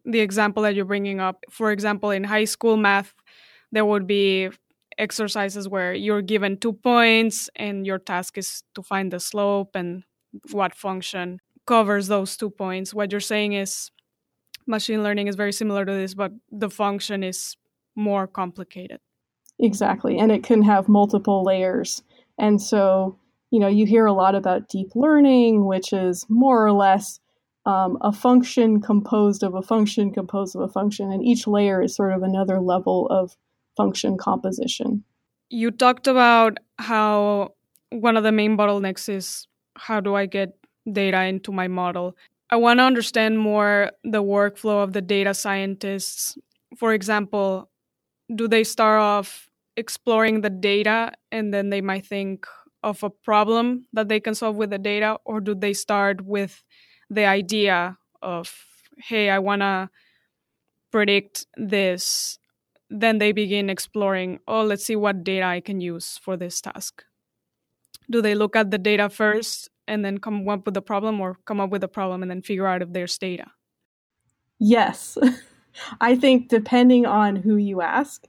the 0.05 0.19
example 0.19 0.63
that 0.63 0.75
you're 0.75 0.85
bringing 0.85 1.19
up, 1.19 1.43
for 1.49 1.71
example, 1.71 2.11
in 2.11 2.23
high 2.23 2.45
school 2.45 2.77
math, 2.77 3.13
there 3.71 3.85
would 3.85 4.07
be 4.07 4.49
exercises 4.97 5.67
where 5.67 5.93
you're 5.93 6.21
given 6.21 6.57
two 6.57 6.73
points 6.73 7.49
and 7.55 7.85
your 7.85 7.97
task 7.97 8.37
is 8.37 8.63
to 8.75 8.83
find 8.83 9.11
the 9.11 9.19
slope 9.19 9.71
and 9.75 10.03
what 10.51 10.75
function 10.75 11.39
covers 11.65 12.07
those 12.07 12.37
two 12.37 12.49
points. 12.49 12.93
What 12.93 13.11
you're 13.11 13.21
saying 13.21 13.53
is 13.53 13.89
machine 14.67 15.03
learning 15.03 15.27
is 15.27 15.35
very 15.35 15.53
similar 15.53 15.85
to 15.85 15.91
this, 15.91 16.13
but 16.13 16.31
the 16.51 16.69
function 16.69 17.23
is 17.23 17.55
more 17.95 18.27
complicated. 18.27 18.99
Exactly. 19.59 20.17
And 20.17 20.31
it 20.31 20.43
can 20.43 20.61
have 20.63 20.89
multiple 20.89 21.43
layers. 21.43 22.03
And 22.37 22.61
so, 22.61 23.17
you 23.51 23.59
know, 23.59 23.67
you 23.67 23.85
hear 23.85 24.05
a 24.05 24.13
lot 24.13 24.35
about 24.35 24.67
deep 24.67 24.89
learning, 24.95 25.65
which 25.65 25.93
is 25.93 26.25
more 26.27 26.65
or 26.65 26.71
less 26.71 27.19
um, 27.65 27.97
a 28.01 28.11
function 28.11 28.81
composed 28.81 29.43
of 29.43 29.55
a 29.55 29.61
function 29.61 30.11
composed 30.11 30.55
of 30.55 30.61
a 30.61 30.67
function, 30.67 31.11
and 31.11 31.23
each 31.23 31.47
layer 31.47 31.81
is 31.81 31.95
sort 31.95 32.13
of 32.13 32.23
another 32.23 32.59
level 32.59 33.07
of 33.07 33.37
function 33.77 34.17
composition. 34.17 35.03
You 35.49 35.71
talked 35.71 36.07
about 36.07 36.57
how 36.79 37.53
one 37.89 38.17
of 38.17 38.23
the 38.23 38.31
main 38.31 38.57
bottlenecks 38.57 39.07
is 39.07 39.47
how 39.75 39.99
do 39.99 40.15
I 40.15 40.25
get 40.25 40.57
data 40.91 41.23
into 41.23 41.51
my 41.51 41.67
model? 41.67 42.15
I 42.49 42.57
want 42.57 42.79
to 42.79 42.83
understand 42.83 43.39
more 43.39 43.91
the 44.03 44.21
workflow 44.21 44.83
of 44.83 44.93
the 44.93 45.01
data 45.01 45.33
scientists. 45.33 46.37
For 46.77 46.93
example, 46.93 47.69
do 48.35 48.47
they 48.47 48.63
start 48.63 48.99
off 48.99 49.49
exploring 49.77 50.41
the 50.41 50.49
data 50.49 51.13
and 51.31 51.53
then 51.53 51.69
they 51.69 51.81
might 51.81 52.05
think 52.05 52.45
of 52.83 53.01
a 53.03 53.09
problem 53.09 53.85
that 53.93 54.09
they 54.09 54.19
can 54.19 54.35
solve 54.35 54.57
with 54.57 54.69
the 54.69 54.77
data, 54.77 55.17
or 55.23 55.39
do 55.39 55.55
they 55.55 55.73
start 55.73 56.21
with 56.21 56.63
the 57.13 57.25
idea 57.25 57.97
of, 58.21 58.53
hey, 58.97 59.29
I 59.29 59.39
want 59.39 59.61
to 59.61 59.89
predict 60.91 61.47
this? 61.57 62.37
Then 62.89 63.17
they 63.17 63.31
begin 63.31 63.69
exploring, 63.69 64.39
oh, 64.47 64.63
let's 64.63 64.85
see 64.85 64.95
what 64.95 65.23
data 65.23 65.45
I 65.45 65.61
can 65.61 65.81
use 65.81 66.19
for 66.21 66.37
this 66.37 66.61
task. 66.61 67.03
Do 68.09 68.21
they 68.21 68.35
look 68.35 68.55
at 68.55 68.71
the 68.71 68.77
data 68.77 69.09
first 69.09 69.69
and 69.87 70.03
then 70.03 70.17
come 70.19 70.47
up 70.47 70.65
with 70.65 70.77
a 70.77 70.81
problem 70.81 71.19
or 71.19 71.37
come 71.45 71.59
up 71.59 71.69
with 71.69 71.83
a 71.83 71.87
problem 71.87 72.21
and 72.21 72.29
then 72.29 72.41
figure 72.41 72.67
out 72.67 72.81
if 72.81 72.91
there's 72.91 73.17
data? 73.17 73.47
Yes. 74.59 75.17
I 76.01 76.15
think 76.15 76.49
depending 76.49 77.05
on 77.05 77.35
who 77.35 77.55
you 77.55 77.81
ask, 77.81 78.25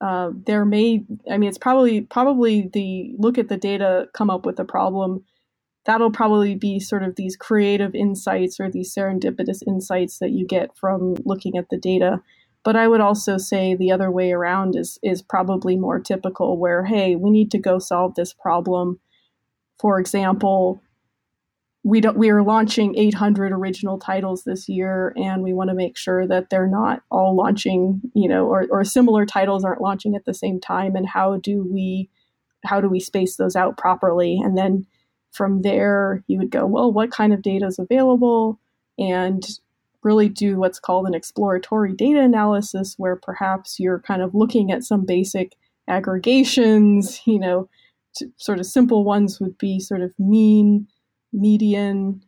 uh, 0.00 0.30
there 0.46 0.64
may 0.64 1.04
I 1.30 1.38
mean 1.38 1.48
it's 1.48 1.58
probably 1.58 2.02
probably 2.02 2.68
the 2.72 3.14
look 3.18 3.38
at 3.38 3.48
the 3.48 3.56
data, 3.56 4.08
come 4.12 4.30
up 4.30 4.44
with 4.44 4.58
a 4.60 4.64
problem. 4.64 5.24
That'll 5.86 6.10
probably 6.10 6.54
be 6.54 6.80
sort 6.80 7.02
of 7.02 7.16
these 7.16 7.36
creative 7.36 7.94
insights 7.94 8.58
or 8.58 8.70
these 8.70 8.94
serendipitous 8.94 9.62
insights 9.66 10.18
that 10.18 10.30
you 10.30 10.46
get 10.46 10.76
from 10.76 11.14
looking 11.24 11.56
at 11.56 11.68
the 11.70 11.76
data. 11.76 12.22
But 12.64 12.76
I 12.76 12.88
would 12.88 13.02
also 13.02 13.36
say 13.36 13.74
the 13.74 13.92
other 13.92 14.10
way 14.10 14.32
around 14.32 14.76
is 14.76 14.98
is 15.02 15.20
probably 15.20 15.76
more 15.76 16.00
typical 16.00 16.58
where, 16.58 16.84
hey, 16.84 17.16
we 17.16 17.30
need 17.30 17.50
to 17.50 17.58
go 17.58 17.78
solve 17.78 18.14
this 18.14 18.32
problem. 18.32 18.98
For 19.78 20.00
example, 20.00 20.80
we 21.84 22.00
don't 22.00 22.16
we 22.16 22.30
are 22.30 22.42
launching 22.42 22.96
800 22.96 23.52
original 23.52 23.98
titles 23.98 24.44
this 24.44 24.68
year 24.68 25.12
and 25.16 25.42
we 25.42 25.52
want 25.52 25.68
to 25.68 25.76
make 25.76 25.98
sure 25.98 26.26
that 26.26 26.48
they're 26.48 26.66
not 26.66 27.02
all 27.10 27.36
launching 27.36 28.00
you 28.14 28.26
know 28.26 28.46
or, 28.46 28.66
or 28.70 28.84
similar 28.84 29.26
titles 29.26 29.64
aren't 29.64 29.82
launching 29.82 30.16
at 30.16 30.24
the 30.24 30.34
same 30.34 30.58
time 30.58 30.96
and 30.96 31.06
how 31.06 31.36
do 31.36 31.68
we 31.70 32.08
how 32.64 32.80
do 32.80 32.88
we 32.88 32.98
space 32.98 33.36
those 33.36 33.54
out 33.54 33.76
properly 33.76 34.40
and 34.42 34.56
then 34.56 34.86
from 35.34 35.62
there 35.62 36.22
you 36.26 36.38
would 36.38 36.50
go 36.50 36.66
well 36.66 36.92
what 36.92 37.10
kind 37.10 37.32
of 37.32 37.42
data 37.42 37.66
is 37.66 37.78
available 37.78 38.58
and 38.98 39.44
really 40.02 40.28
do 40.28 40.58
what's 40.58 40.78
called 40.78 41.06
an 41.06 41.14
exploratory 41.14 41.92
data 41.92 42.20
analysis 42.20 42.94
where 42.98 43.16
perhaps 43.16 43.80
you're 43.80 44.00
kind 44.00 44.22
of 44.22 44.34
looking 44.34 44.70
at 44.70 44.84
some 44.84 45.04
basic 45.04 45.56
aggregations 45.88 47.20
you 47.26 47.38
know 47.38 47.68
sort 48.36 48.60
of 48.60 48.66
simple 48.66 49.04
ones 49.04 49.40
would 49.40 49.58
be 49.58 49.80
sort 49.80 50.00
of 50.00 50.12
mean 50.18 50.86
median, 51.34 52.22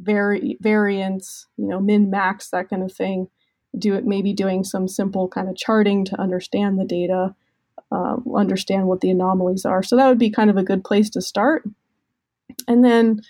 vari- 0.00 0.58
variance, 0.60 1.46
you 1.56 1.66
know, 1.66 1.80
min 1.80 2.10
max, 2.10 2.50
that 2.50 2.68
kind 2.68 2.82
of 2.82 2.92
thing. 2.92 3.28
Do 3.76 3.94
it 3.94 4.04
maybe 4.04 4.32
doing 4.32 4.64
some 4.64 4.86
simple 4.86 5.28
kind 5.28 5.48
of 5.48 5.56
charting 5.56 6.04
to 6.06 6.20
understand 6.20 6.78
the 6.78 6.84
data, 6.84 7.34
uh, 7.90 8.16
understand 8.36 8.86
what 8.86 9.00
the 9.00 9.10
anomalies 9.10 9.64
are. 9.64 9.82
So 9.82 9.96
that 9.96 10.08
would 10.08 10.18
be 10.18 10.30
kind 10.30 10.50
of 10.50 10.58
a 10.58 10.62
good 10.62 10.84
place 10.84 11.08
to 11.10 11.22
start. 11.22 11.64
And 12.66 12.84
then 12.84 13.20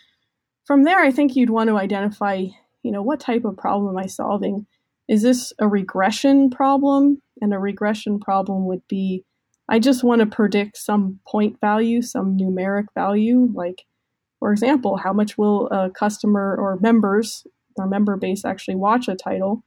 from 0.65 0.85
there, 0.85 1.01
I 1.01 1.11
think 1.11 1.37
you'd 1.37 1.51
want 1.51 1.69
to 1.69 1.79
identify, 1.79 2.47
you 2.83 2.91
know, 2.91 3.03
what 3.03 3.21
type 3.21 3.45
of 3.45 3.57
problem 3.57 3.97
am 3.97 4.03
I 4.03 4.07
solving? 4.07 4.67
Is 5.09 5.23
this 5.23 5.53
a 5.59 5.67
regression 5.69 6.51
problem? 6.51 7.21
And 7.41 7.53
a 7.53 7.59
regression 7.59 8.21
problem 8.21 8.67
would 8.67 8.87
be 8.89 9.25
I 9.69 9.79
just 9.79 10.05
want 10.05 10.21
to 10.21 10.27
predict 10.27 10.77
some 10.77 11.21
point 11.27 11.59
value, 11.61 12.03
some 12.03 12.37
numeric 12.37 12.87
value, 12.95 13.49
like 13.55 13.85
for 14.39 14.53
example, 14.53 14.97
how 14.97 15.13
much 15.13 15.39
will 15.39 15.69
a 15.69 15.89
customer 15.89 16.57
or 16.59 16.77
members, 16.81 17.47
our 17.79 17.87
member 17.87 18.17
base, 18.17 18.45
actually 18.45 18.75
watch 18.75 19.07
a 19.07 19.15
title? 19.15 19.63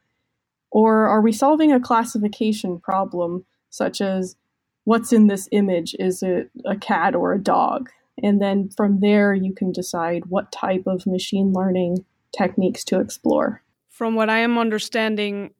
Or 0.70 1.08
are 1.08 1.22
we 1.22 1.32
solving 1.32 1.72
a 1.72 1.80
classification 1.80 2.80
problem, 2.82 3.46
such 3.70 4.02
as 4.02 4.36
what's 4.84 5.14
in 5.14 5.28
this 5.28 5.48
image? 5.54 5.96
Is 5.98 6.22
it 6.22 6.52
a 6.66 6.76
cat 6.76 7.16
or 7.16 7.32
a 7.32 7.40
dog? 7.40 7.90
And 8.22 8.42
then 8.42 8.70
from 8.76 9.00
there, 9.02 9.34
you 9.34 9.54
can 9.54 9.72
decide 9.72 10.26
what 10.28 10.52
type 10.52 10.84
of 10.88 11.06
machine 11.06 11.54
learning 11.54 12.06
techniques 12.38 12.84
to 12.86 13.00
explore. 13.00 13.62
From 13.90 14.16
what 14.16 14.30
I 14.30 14.40
am 14.40 14.58
understanding, 14.58 15.52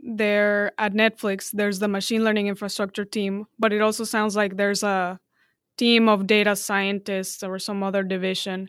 there 0.00 0.72
at 0.78 0.92
Netflix, 0.92 1.50
there's 1.50 1.78
the 1.78 1.88
machine 1.88 2.24
learning 2.24 2.46
infrastructure 2.46 3.04
team, 3.04 3.46
but 3.58 3.72
it 3.72 3.80
also 3.80 4.04
sounds 4.04 4.36
like 4.36 4.56
there's 4.56 4.82
a 4.82 5.18
team 5.76 6.08
of 6.08 6.26
data 6.26 6.56
scientists 6.56 7.42
or 7.42 7.58
some 7.58 7.82
other 7.82 8.02
division, 8.02 8.68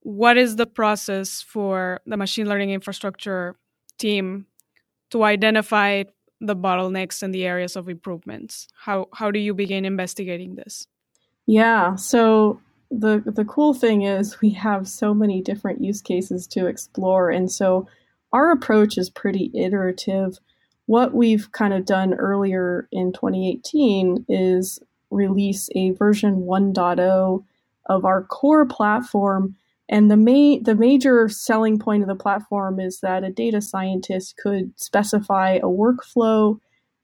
what 0.00 0.36
is 0.36 0.56
the 0.56 0.66
process 0.66 1.42
for 1.42 2.00
the 2.06 2.16
machine 2.16 2.48
learning 2.48 2.70
infrastructure 2.70 3.56
team 3.98 4.46
to 5.10 5.24
identify 5.24 6.04
the 6.40 6.56
bottlenecks 6.56 7.22
and 7.22 7.34
the 7.34 7.44
areas 7.44 7.76
of 7.76 7.88
improvements? 7.88 8.68
How 8.84 9.08
how 9.14 9.30
do 9.30 9.38
you 9.40 9.52
begin 9.52 9.84
investigating 9.84 10.54
this? 10.54 10.86
Yeah. 11.46 11.94
So 11.96 12.60
the 12.90 13.22
the 13.24 13.44
cool 13.44 13.74
thing 13.74 14.02
is 14.02 14.40
we 14.40 14.50
have 14.50 14.88
so 14.88 15.14
many 15.14 15.42
different 15.42 15.82
use 15.82 16.00
cases 16.00 16.46
to 16.48 16.66
explore, 16.66 17.30
and 17.30 17.50
so 17.50 17.88
our 18.32 18.50
approach 18.50 18.98
is 18.98 19.10
pretty 19.10 19.50
iterative. 19.54 20.38
What 20.86 21.14
we've 21.14 21.50
kind 21.52 21.72
of 21.74 21.84
done 21.84 22.14
earlier 22.14 22.88
in 22.92 23.12
2018 23.12 24.26
is 24.28 24.78
release 25.10 25.68
a 25.74 25.90
version 25.92 26.42
1.0 26.42 27.44
of 27.86 28.04
our 28.04 28.24
core 28.24 28.66
platform. 28.66 29.56
And 29.88 30.10
the 30.10 30.16
main 30.16 30.64
the 30.64 30.74
major 30.74 31.28
selling 31.28 31.78
point 31.78 32.02
of 32.02 32.08
the 32.08 32.16
platform 32.16 32.80
is 32.80 33.00
that 33.00 33.24
a 33.24 33.30
data 33.30 33.60
scientist 33.60 34.36
could 34.36 34.72
specify 34.76 35.52
a 35.54 35.62
workflow 35.66 36.58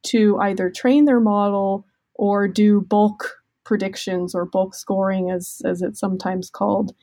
to 0.05 0.39
either 0.41 0.69
train 0.69 1.05
their 1.05 1.21
model 1.21 1.87
or 2.15 2.49
do 2.49 2.81
bulk 2.81 3.42
predictions 3.65 4.35
or 4.35 4.45
bulk 4.45 4.75
scoring 4.75 5.31
as, 5.31 5.63
as 5.65 5.83
it's 5.83 6.01
sometimes 6.01 6.51
called. 6.51 6.95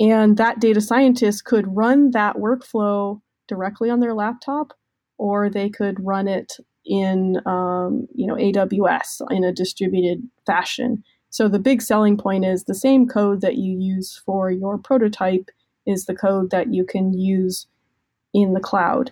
And 0.00 0.36
that 0.36 0.60
data 0.60 0.80
scientist 0.80 1.44
could 1.44 1.74
run 1.74 2.12
that 2.12 2.36
workflow 2.36 3.20
directly 3.48 3.90
on 3.90 4.00
their 4.00 4.14
laptop 4.14 4.72
or 5.16 5.50
they 5.50 5.68
could 5.68 6.04
run 6.04 6.28
it 6.28 6.54
in 6.86 7.40
um, 7.44 8.08
you 8.14 8.26
know 8.26 8.34
AWS 8.34 9.20
in 9.30 9.44
a 9.44 9.52
distributed 9.52 10.22
fashion. 10.46 11.04
So 11.30 11.48
the 11.48 11.58
big 11.58 11.82
selling 11.82 12.16
point 12.16 12.44
is 12.44 12.64
the 12.64 12.74
same 12.74 13.06
code 13.06 13.42
that 13.42 13.58
you 13.58 13.78
use 13.78 14.22
for 14.24 14.50
your 14.50 14.78
prototype 14.78 15.50
is 15.86 16.06
the 16.06 16.14
code 16.14 16.50
that 16.50 16.72
you 16.72 16.84
can 16.84 17.12
use 17.12 17.66
in 18.32 18.54
the 18.54 18.60
cloud. 18.60 19.10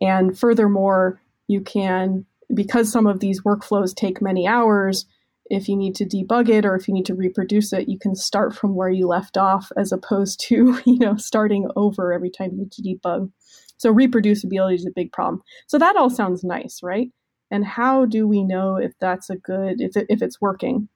And 0.00 0.36
furthermore, 0.36 1.20
you 1.46 1.60
can 1.60 2.26
because 2.52 2.90
some 2.90 3.06
of 3.06 3.20
these 3.20 3.42
workflows 3.42 3.94
take 3.94 4.20
many 4.20 4.46
hours, 4.46 5.06
if 5.52 5.68
you 5.68 5.76
need 5.76 5.94
to 5.94 6.06
debug 6.06 6.48
it 6.48 6.64
or 6.64 6.74
if 6.74 6.88
you 6.88 6.94
need 6.94 7.04
to 7.04 7.14
reproduce 7.14 7.74
it, 7.74 7.86
you 7.86 7.98
can 7.98 8.14
start 8.14 8.56
from 8.56 8.74
where 8.74 8.88
you 8.88 9.06
left 9.06 9.36
off 9.36 9.70
as 9.76 9.92
opposed 9.92 10.40
to, 10.40 10.80
you 10.86 10.98
know, 10.98 11.16
starting 11.16 11.68
over 11.76 12.12
every 12.12 12.30
time 12.30 12.52
you 12.52 12.58
need 12.58 12.72
to 12.72 12.82
debug. 12.82 13.30
So 13.76 13.92
reproducibility 13.92 14.76
is 14.76 14.86
a 14.86 14.90
big 14.90 15.12
problem. 15.12 15.42
So 15.66 15.78
that 15.78 15.94
all 15.94 16.08
sounds 16.08 16.42
nice, 16.42 16.80
right? 16.82 17.10
And 17.50 17.66
how 17.66 18.06
do 18.06 18.26
we 18.26 18.42
know 18.42 18.76
if 18.76 18.92
that's 18.98 19.28
a 19.28 19.36
good 19.36 19.82
if 19.82 19.94
it, 19.94 20.06
if 20.08 20.22
it's 20.22 20.40
working? 20.40 20.88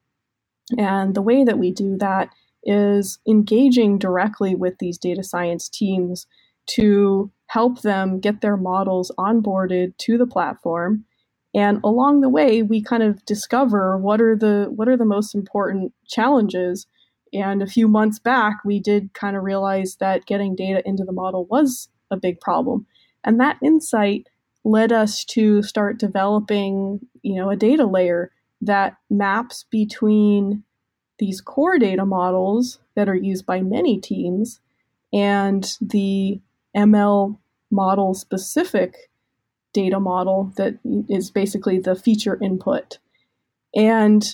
And 0.78 1.14
the 1.14 1.22
way 1.22 1.44
that 1.44 1.58
we 1.58 1.70
do 1.70 1.98
that 1.98 2.30
is 2.64 3.18
engaging 3.28 3.98
directly 3.98 4.54
with 4.54 4.78
these 4.78 4.96
data 4.96 5.22
science 5.22 5.68
teams 5.68 6.26
to 6.68 7.30
help 7.48 7.82
them 7.82 8.20
get 8.20 8.40
their 8.40 8.56
models 8.56 9.12
onboarded 9.18 9.96
to 9.98 10.16
the 10.16 10.26
platform 10.26 11.04
and 11.56 11.80
along 11.82 12.20
the 12.20 12.28
way 12.28 12.62
we 12.62 12.82
kind 12.82 13.02
of 13.02 13.24
discover 13.24 13.96
what 13.96 14.20
are 14.20 14.36
the 14.36 14.66
what 14.70 14.88
are 14.88 14.96
the 14.96 15.06
most 15.06 15.34
important 15.34 15.92
challenges. 16.06 16.86
And 17.32 17.62
a 17.62 17.66
few 17.66 17.88
months 17.88 18.18
back 18.18 18.58
we 18.64 18.78
did 18.78 19.14
kind 19.14 19.36
of 19.36 19.42
realize 19.42 19.96
that 19.96 20.26
getting 20.26 20.54
data 20.54 20.82
into 20.86 21.02
the 21.02 21.12
model 21.12 21.46
was 21.46 21.88
a 22.10 22.16
big 22.16 22.40
problem. 22.40 22.86
And 23.24 23.40
that 23.40 23.56
insight 23.64 24.28
led 24.64 24.92
us 24.92 25.24
to 25.24 25.62
start 25.62 25.98
developing 25.98 27.00
you 27.22 27.36
know 27.36 27.48
a 27.48 27.56
data 27.56 27.86
layer 27.86 28.30
that 28.60 28.96
maps 29.08 29.64
between 29.70 30.62
these 31.18 31.40
core 31.40 31.78
data 31.78 32.04
models 32.04 32.80
that 32.96 33.08
are 33.08 33.16
used 33.16 33.46
by 33.46 33.62
many 33.62 33.98
teams 33.98 34.60
and 35.12 35.76
the 35.80 36.40
ml 36.76 37.38
model 37.70 38.12
specific 38.12 39.08
data 39.76 40.00
model 40.00 40.50
that 40.56 40.78
is 41.06 41.30
basically 41.30 41.78
the 41.78 41.94
feature 41.94 42.38
input. 42.42 42.98
And 43.74 44.24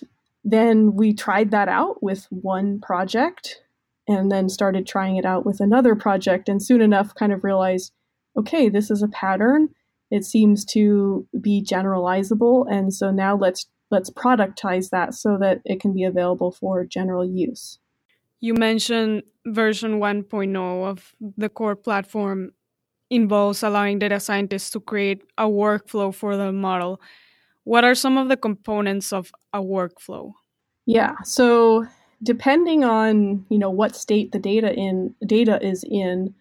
then 0.44 0.94
we 0.94 1.12
tried 1.12 1.50
that 1.50 1.68
out 1.68 2.00
with 2.00 2.28
one 2.30 2.80
project 2.80 3.61
and 4.06 4.30
then 4.30 4.49
started 4.49 4.87
trying 4.87 5.16
it 5.16 5.25
out 5.25 5.44
with 5.44 5.58
another 5.58 5.96
project 5.96 6.49
and 6.49 6.62
soon 6.62 6.80
enough 6.80 7.12
kind 7.16 7.33
of 7.33 7.42
realized 7.42 7.92
okay 8.37 8.68
this 8.68 8.88
is 8.88 9.02
a 9.02 9.09
pattern. 9.09 9.68
It 10.12 10.24
seems 10.24 10.64
to 10.66 11.26
be 11.40 11.64
generalizable. 11.64 12.66
And 12.70 12.94
so 12.94 13.11
now 13.11 13.37
let's 13.37 13.66
let's 13.90 14.11
productize 14.11 14.90
that 14.90 15.14
so 15.14 15.37
that 15.38 15.61
it 15.64 15.81
can 15.81 15.92
be 15.92 16.05
available 16.05 16.52
for 16.52 16.85
general 16.85 17.24
use. 17.24 17.81
You 18.40 18.55
mentioned 18.55 19.24
version 19.44 19.98
1.0 19.98 20.87
of 20.87 21.14
the 21.37 21.48
core 21.48 21.76
platform 21.76 22.52
involves 23.12 23.62
allowing 23.62 23.98
data 23.98 24.18
scientists 24.18 24.70
to 24.70 24.81
create 24.81 25.22
a 25.37 25.44
workflow 25.44 26.14
for 26.14 26.37
the 26.37 26.51
model. 26.51 27.01
What 27.64 27.85
are 27.85 27.94
some 27.94 28.16
of 28.16 28.29
the 28.29 28.37
components 28.37 29.12
of 29.12 29.31
a 29.53 29.61
workflow? 29.61 30.33
Yeah, 30.87 31.14
so 31.22 31.87
depending 32.22 32.85
on 32.85 33.44
you 33.51 33.59
know 33.59 33.70
what 33.70 33.94
state 33.94 34.33
the 34.33 34.38
data 34.38 34.75
in 34.75 35.14
data 35.27 35.64
is 35.64 35.85
in, 35.85 36.35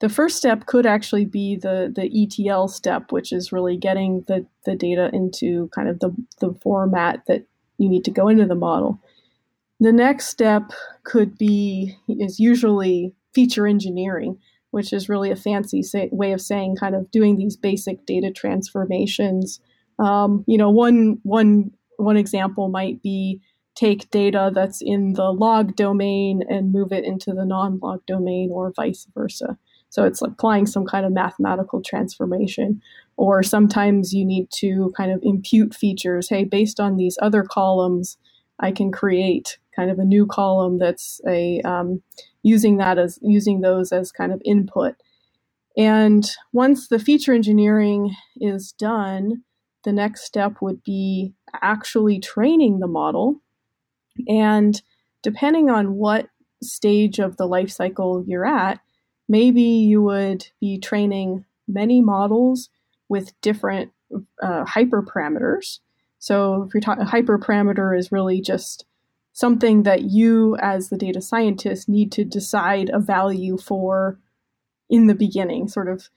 the 0.00 0.08
first 0.08 0.36
step 0.36 0.66
could 0.66 0.86
actually 0.86 1.24
be 1.24 1.56
the 1.56 1.92
the 1.94 2.06
ETL 2.22 2.68
step, 2.68 3.10
which 3.10 3.32
is 3.32 3.50
really 3.50 3.76
getting 3.76 4.22
the 4.28 4.46
the 4.66 4.76
data 4.76 5.10
into 5.12 5.68
kind 5.74 5.88
of 5.88 5.98
the 6.00 6.14
the 6.40 6.54
format 6.62 7.22
that 7.26 7.46
you 7.78 7.88
need 7.88 8.04
to 8.04 8.10
go 8.10 8.28
into 8.28 8.46
the 8.46 8.54
model. 8.54 9.00
The 9.80 9.92
next 9.92 10.26
step 10.26 10.72
could 11.04 11.38
be 11.38 11.96
is 12.06 12.38
usually 12.38 13.14
feature 13.32 13.66
engineering 13.66 14.38
which 14.70 14.92
is 14.92 15.08
really 15.08 15.30
a 15.30 15.36
fancy 15.36 15.82
say, 15.82 16.08
way 16.12 16.32
of 16.32 16.40
saying 16.40 16.76
kind 16.76 16.94
of 16.94 17.10
doing 17.10 17.36
these 17.36 17.56
basic 17.56 18.06
data 18.06 18.30
transformations. 18.30 19.60
Um, 19.98 20.44
you 20.46 20.58
know, 20.58 20.70
one 20.70 21.18
one 21.22 21.70
one 21.96 22.16
example 22.16 22.68
might 22.68 23.02
be 23.02 23.40
take 23.74 24.10
data 24.10 24.50
that's 24.54 24.82
in 24.82 25.14
the 25.14 25.30
log 25.30 25.76
domain 25.76 26.42
and 26.48 26.72
move 26.72 26.92
it 26.92 27.04
into 27.04 27.32
the 27.32 27.44
non-log 27.44 28.04
domain, 28.06 28.50
or 28.52 28.72
vice 28.74 29.06
versa. 29.14 29.56
So 29.88 30.04
it's 30.04 30.22
applying 30.22 30.66
some 30.66 30.86
kind 30.86 31.04
of 31.04 31.12
mathematical 31.12 31.82
transformation. 31.82 32.80
Or 33.16 33.42
sometimes 33.42 34.12
you 34.12 34.24
need 34.24 34.48
to 34.56 34.92
kind 34.96 35.12
of 35.12 35.20
impute 35.22 35.74
features. 35.74 36.28
Hey, 36.28 36.44
based 36.44 36.80
on 36.80 36.96
these 36.96 37.18
other 37.20 37.42
columns, 37.42 38.16
I 38.60 38.72
can 38.72 38.92
create 38.92 39.58
kind 39.74 39.90
of 39.90 39.98
a 39.98 40.04
new 40.04 40.26
column 40.26 40.78
that's 40.78 41.20
a 41.26 41.60
um, 41.62 42.02
using 42.42 42.78
that 42.78 42.98
as 42.98 43.18
using 43.22 43.60
those 43.60 43.92
as 43.92 44.12
kind 44.12 44.32
of 44.32 44.40
input. 44.44 44.94
And 45.76 46.28
once 46.52 46.88
the 46.88 46.98
feature 46.98 47.32
engineering 47.32 48.14
is 48.40 48.72
done, 48.72 49.44
the 49.84 49.92
next 49.92 50.24
step 50.24 50.56
would 50.60 50.82
be 50.82 51.32
actually 51.62 52.18
training 52.18 52.80
the 52.80 52.86
model. 52.86 53.40
And 54.28 54.80
depending 55.22 55.70
on 55.70 55.94
what 55.94 56.28
stage 56.62 57.18
of 57.18 57.36
the 57.36 57.46
life 57.46 57.70
cycle 57.70 58.24
you're 58.26 58.46
at, 58.46 58.80
maybe 59.28 59.62
you 59.62 60.02
would 60.02 60.46
be 60.60 60.78
training 60.78 61.44
many 61.68 62.00
models 62.00 62.68
with 63.08 63.38
different 63.40 63.92
uh, 64.42 64.64
hyperparameters. 64.64 65.78
So 66.18 66.64
if 66.64 66.74
you're 66.74 66.80
talking, 66.80 67.06
hyperparameter 67.06 67.96
is 67.96 68.12
really 68.12 68.40
just 68.40 68.84
something 69.32 69.84
that 69.84 70.02
you 70.02 70.56
as 70.60 70.88
the 70.88 70.96
data 70.96 71.20
scientist 71.20 71.88
need 71.88 72.12
to 72.12 72.24
decide 72.24 72.90
a 72.90 72.98
value 72.98 73.56
for 73.56 74.18
in 74.88 75.06
the 75.06 75.14
beginning 75.14 75.68
sort 75.68 75.88
of. 75.88 76.08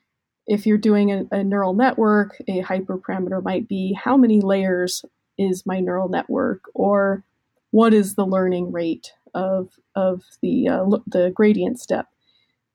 If 0.46 0.66
you're 0.66 0.78
doing 0.78 1.10
a, 1.10 1.24
a, 1.32 1.44
neural 1.44 1.74
network 1.74 2.36
a 2.50 2.62
hyperparameter 2.64 3.42
might 3.44 3.70
be 3.70 3.94
how 3.94 4.18
many 4.18 4.42
layers 4.42 5.06
is 5.38 5.66
my 5.66 5.80
neural 5.80 6.10
network 6.10 6.64
or 6.74 7.24
what 7.72 7.94
is 7.94 8.16
the 8.16 8.26
learning 8.26 8.72
rate 8.72 9.14
of 9.34 9.70
of 9.96 10.22
the 10.42 10.68
uh, 10.68 10.86
the 11.08 11.32
gradient 11.34 11.80
step. 11.80 12.08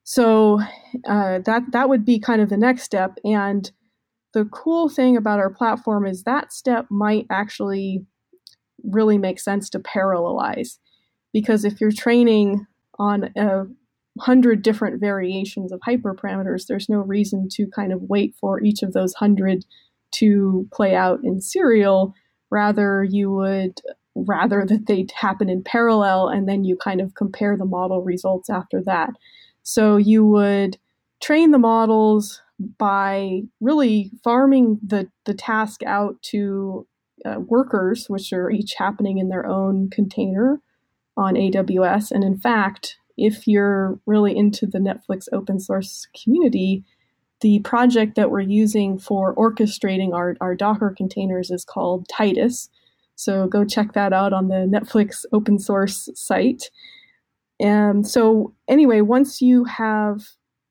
So 0.03 0.61
uh, 1.07 1.39
that 1.45 1.71
that 1.71 1.89
would 1.89 2.05
be 2.05 2.19
kind 2.19 2.41
of 2.41 2.49
the 2.49 2.57
next 2.57 2.83
step 2.83 3.19
and 3.23 3.71
the 4.33 4.45
cool 4.45 4.89
thing 4.89 5.17
about 5.17 5.39
our 5.39 5.49
platform 5.49 6.05
is 6.05 6.23
that 6.23 6.53
step 6.53 6.85
might 6.89 7.25
actually 7.29 8.05
really 8.83 9.17
makes 9.17 9.43
sense 9.43 9.69
to 9.71 9.79
parallelize. 9.79 10.77
Because 11.33 11.63
if 11.63 11.79
you're 11.79 11.91
training 11.91 12.65
on 12.97 13.31
a 13.37 13.65
hundred 14.19 14.61
different 14.61 14.99
variations 14.99 15.71
of 15.71 15.79
hyperparameters, 15.87 16.67
there's 16.67 16.89
no 16.89 16.99
reason 16.99 17.47
to 17.51 17.67
kind 17.67 17.93
of 17.93 18.01
wait 18.03 18.35
for 18.39 18.61
each 18.61 18.81
of 18.81 18.93
those 18.93 19.13
hundred 19.13 19.65
to 20.11 20.67
play 20.73 20.95
out 20.95 21.19
in 21.23 21.39
serial. 21.39 22.13
Rather, 22.49 23.03
you 23.03 23.31
would 23.31 23.79
rather 24.15 24.65
that 24.67 24.87
they 24.87 25.07
happen 25.13 25.49
in 25.49 25.63
parallel 25.63 26.27
and 26.27 26.47
then 26.47 26.63
you 26.63 26.75
kind 26.75 26.99
of 26.99 27.13
compare 27.13 27.55
the 27.55 27.65
model 27.65 28.01
results 28.01 28.49
after 28.49 28.81
that. 28.83 29.11
So 29.63 29.97
you 29.97 30.25
would 30.25 30.77
train 31.21 31.51
the 31.51 31.59
models 31.59 32.41
by 32.77 33.41
really 33.61 34.11
farming 34.23 34.79
the, 34.85 35.09
the 35.25 35.33
task 35.33 35.83
out 35.83 36.21
to 36.23 36.85
uh, 37.25 37.39
workers, 37.39 38.09
which 38.09 38.31
are 38.33 38.49
each 38.49 38.75
happening 38.77 39.17
in 39.17 39.29
their 39.29 39.45
own 39.45 39.89
container 39.89 40.61
on 41.17 41.35
AWS. 41.35 42.11
And 42.11 42.23
in 42.23 42.37
fact, 42.37 42.97
if 43.17 43.47
you're 43.47 43.99
really 44.05 44.35
into 44.35 44.65
the 44.65 44.79
Netflix 44.79 45.25
open 45.33 45.59
source 45.59 46.07
community, 46.23 46.83
the 47.41 47.59
project 47.59 48.15
that 48.15 48.31
we're 48.31 48.39
using 48.41 48.97
for 48.97 49.35
orchestrating 49.35 50.13
our, 50.13 50.35
our 50.41 50.55
Docker 50.55 50.93
containers 50.95 51.51
is 51.51 51.65
called 51.65 52.07
Titus. 52.09 52.69
So 53.15 53.47
go 53.47 53.65
check 53.65 53.93
that 53.93 54.13
out 54.13 54.33
on 54.33 54.47
the 54.47 54.69
Netflix 54.71 55.25
open 55.33 55.59
source 55.59 56.09
site. 56.15 56.69
And 57.59 58.07
so, 58.07 58.53
anyway, 58.69 59.01
once 59.01 59.41
you 59.41 59.65
have 59.65 60.21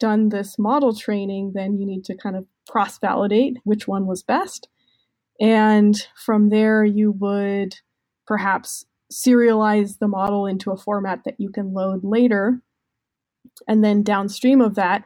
done 0.01 0.31
this 0.31 0.59
model 0.59 0.95
training, 0.95 1.53
then 1.55 1.77
you 1.77 1.85
need 1.85 2.05
to 2.05 2.17
kind 2.17 2.37
of 2.37 2.47
cross 2.69 2.99
validate 2.99 3.59
which 3.65 3.87
one 3.87 4.07
was 4.07 4.23
best. 4.23 4.69
And 5.41 5.97
from 6.17 6.49
there, 6.49 6.85
you 6.85 7.13
would 7.13 7.77
perhaps 8.27 8.85
serialize 9.13 9.99
the 9.99 10.09
model 10.09 10.47
into 10.47 10.71
a 10.71 10.77
format 10.77 11.21
that 11.25 11.37
you 11.39 11.51
can 11.51 11.73
load 11.73 12.01
later. 12.03 12.61
And 13.67 13.83
then 13.83 14.03
downstream 14.03 14.61
of 14.61 14.75
that, 14.75 15.05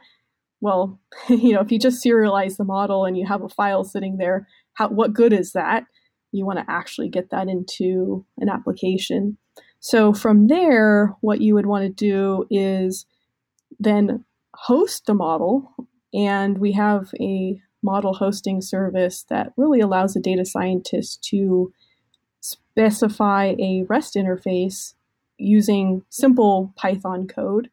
well, 0.61 0.99
you 1.29 1.53
know, 1.53 1.61
if 1.61 1.71
you 1.71 1.79
just 1.79 2.03
serialize 2.03 2.57
the 2.57 2.63
model 2.63 3.05
and 3.05 3.17
you 3.17 3.25
have 3.27 3.43
a 3.43 3.49
file 3.49 3.83
sitting 3.83 4.17
there, 4.17 4.47
how, 4.73 4.89
what 4.89 5.13
good 5.13 5.33
is 5.33 5.53
that? 5.53 5.83
You 6.31 6.45
want 6.45 6.59
to 6.59 6.65
actually 6.67 7.09
get 7.09 7.29
that 7.29 7.47
into 7.47 8.25
an 8.39 8.49
application. 8.49 9.37
So 9.79 10.13
from 10.13 10.47
there, 10.47 11.13
what 11.21 11.41
you 11.41 11.53
would 11.53 11.67
want 11.67 11.83
to 11.83 11.89
do 11.89 12.45
is 12.49 13.05
then 13.79 14.25
host 14.55 15.05
the 15.05 15.13
model. 15.13 15.75
And 16.13 16.57
we 16.57 16.71
have 16.73 17.11
a 17.19 17.59
model 17.83 18.13
hosting 18.13 18.61
service 18.61 19.25
that 19.29 19.53
really 19.57 19.79
allows 19.79 20.15
a 20.15 20.19
data 20.19 20.45
scientist 20.45 21.23
to 21.25 21.73
specify 22.39 23.55
a 23.59 23.85
REST 23.87 24.15
interface 24.15 24.93
using 25.37 26.03
simple 26.09 26.73
Python 26.75 27.27
code. 27.27 27.69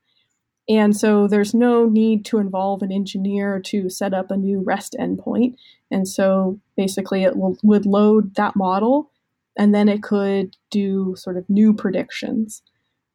And 0.69 0.97
so 0.97 1.27
there's 1.27 1.55
no 1.55 1.87
need 1.87 2.25
to 2.27 2.39
involve 2.39 2.83
an 2.83 2.93
engineer 2.93 3.61
to 3.67 3.91
set 3.91 4.15
up 4.15 4.31
a 4.31 4.37
new 4.37 4.61
REST 4.61 4.95
endpoint. 4.99 5.57
And 5.91 6.07
so 6.07 6.61
basically, 6.77 7.25
it 7.25 7.37
will, 7.37 7.57
would 7.63 7.87
load 7.87 8.37
that 8.37 8.55
model 8.57 9.11
and 9.57 9.75
then 9.75 9.89
it 9.89 10.03
could 10.03 10.57
do 10.71 11.15
sort 11.17 11.37
of 11.37 11.49
new 11.51 11.75
predictions 11.75 12.63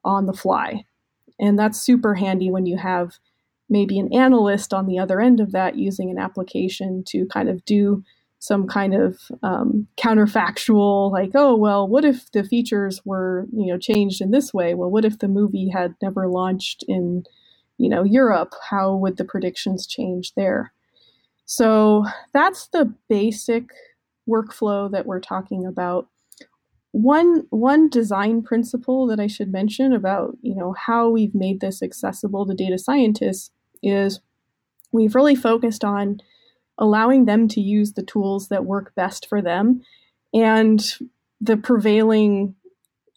on 0.03 0.25
the 0.25 0.33
fly. 0.33 0.85
And 1.39 1.57
that's 1.57 1.79
super 1.79 2.15
handy 2.15 2.51
when 2.51 2.65
you 2.65 2.77
have 2.77 3.17
maybe 3.69 3.99
an 3.99 4.13
analyst 4.13 4.73
on 4.73 4.85
the 4.85 4.99
other 4.99 5.19
end 5.19 5.39
of 5.39 5.51
that 5.51 5.77
using 5.77 6.09
an 6.09 6.17
application 6.17 7.03
to 7.07 7.25
kind 7.27 7.49
of 7.49 7.63
do 7.65 8.03
some 8.39 8.67
kind 8.67 8.93
of 8.93 9.19
um, 9.41 9.87
counterfactual 9.97 11.11
like 11.11 11.31
oh 11.33 11.55
well 11.55 11.87
what 11.87 12.05
if 12.05 12.31
the 12.31 12.43
features 12.43 13.01
were 13.03 13.47
you 13.51 13.71
know 13.71 13.77
changed 13.77 14.21
in 14.21 14.31
this 14.31 14.53
way? 14.53 14.73
Well 14.73 14.91
what 14.91 15.05
if 15.05 15.19
the 15.19 15.27
movie 15.27 15.69
had 15.69 15.95
never 16.01 16.27
launched 16.27 16.83
in 16.87 17.23
you 17.77 17.89
know 17.89 18.03
europe? 18.03 18.53
How 18.69 18.95
would 18.95 19.17
the 19.17 19.25
predictions 19.25 19.87
change 19.87 20.33
there? 20.35 20.71
So 21.45 22.05
that's 22.33 22.67
the 22.67 22.93
basic 23.09 23.69
workflow 24.27 24.91
that 24.91 25.05
we're 25.05 25.19
talking 25.19 25.65
about. 25.65 26.07
One 26.91 27.45
one 27.49 27.89
design 27.89 28.41
principle 28.41 29.07
that 29.07 29.19
I 29.19 29.27
should 29.27 29.51
mention 29.51 29.91
about 29.91 30.37
you 30.41 30.55
know 30.55 30.75
how 30.77 31.09
we've 31.09 31.35
made 31.35 31.61
this 31.61 31.81
accessible 31.81 32.45
to 32.45 32.53
data 32.53 32.77
scientists 32.77 33.51
is 33.85 34.19
we've 34.91 35.15
really 35.15 35.35
focused 35.35 35.83
on 35.83 36.21
allowing 36.77 37.25
them 37.25 37.47
to 37.47 37.61
use 37.61 37.93
the 37.93 38.03
tools 38.03 38.49
that 38.49 38.65
work 38.65 38.93
best 38.95 39.27
for 39.27 39.41
them 39.41 39.81
and 40.33 40.97
the 41.39 41.55
prevailing 41.55 42.55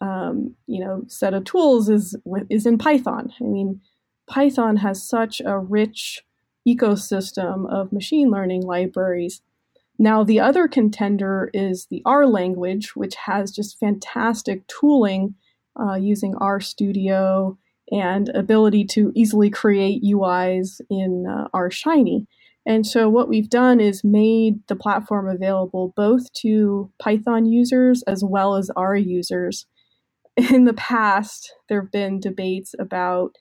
um, 0.01 0.55
you 0.65 0.83
know 0.83 1.03
set 1.07 1.33
of 1.33 1.43
tools 1.43 1.89
is 1.89 2.15
is 2.49 2.65
in 2.65 2.77
Python. 2.77 3.33
I 3.41 3.43
mean, 3.43 3.81
Python 4.27 4.77
has 4.77 5.05
such 5.07 5.41
a 5.43 5.59
rich 5.59 6.21
ecosystem 6.67 7.69
of 7.69 7.91
machine 7.91 8.29
learning 8.29 8.61
libraries 8.61 9.41
now, 10.01 10.23
the 10.23 10.39
other 10.39 10.69
contender 10.69 11.51
is 11.53 11.87
the 11.87 12.01
R 12.05 12.25
language, 12.25 12.95
which 12.95 13.15
has 13.15 13.51
just 13.51 13.77
fantastic 13.79 14.65
tooling 14.67 15.35
uh, 15.77 15.95
using 15.95 16.33
RStudio 16.35 17.57
and 17.91 18.29
ability 18.29 18.85
to 18.85 19.11
easily 19.15 19.49
create 19.49 20.03
UIs 20.03 20.81
in 20.89 21.25
uh, 21.29 21.47
R 21.53 21.71
Shiny. 21.71 22.27
And 22.65 22.85
so, 22.85 23.09
what 23.09 23.29
we've 23.29 23.49
done 23.49 23.79
is 23.79 24.03
made 24.03 24.59
the 24.67 24.75
platform 24.75 25.27
available 25.27 25.93
both 25.95 26.31
to 26.41 26.91
Python 27.01 27.45
users 27.45 28.03
as 28.03 28.23
well 28.23 28.55
as 28.55 28.69
R 28.75 28.95
users. 28.95 29.65
In 30.51 30.65
the 30.65 30.73
past, 30.73 31.53
there 31.67 31.81
have 31.81 31.91
been 31.91 32.19
debates 32.19 32.75
about 32.79 33.35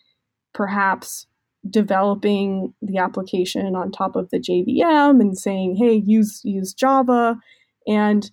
perhaps 0.54 1.26
developing 1.68 2.72
the 2.80 2.98
application 2.98 3.76
on 3.76 3.92
top 3.92 4.16
of 4.16 4.30
the 4.30 4.38
JVM 4.38 5.20
and 5.20 5.36
saying, 5.36 5.76
"Hey, 5.76 5.94
use 5.94 6.40
use 6.44 6.72
Java." 6.72 7.36
And 7.86 8.30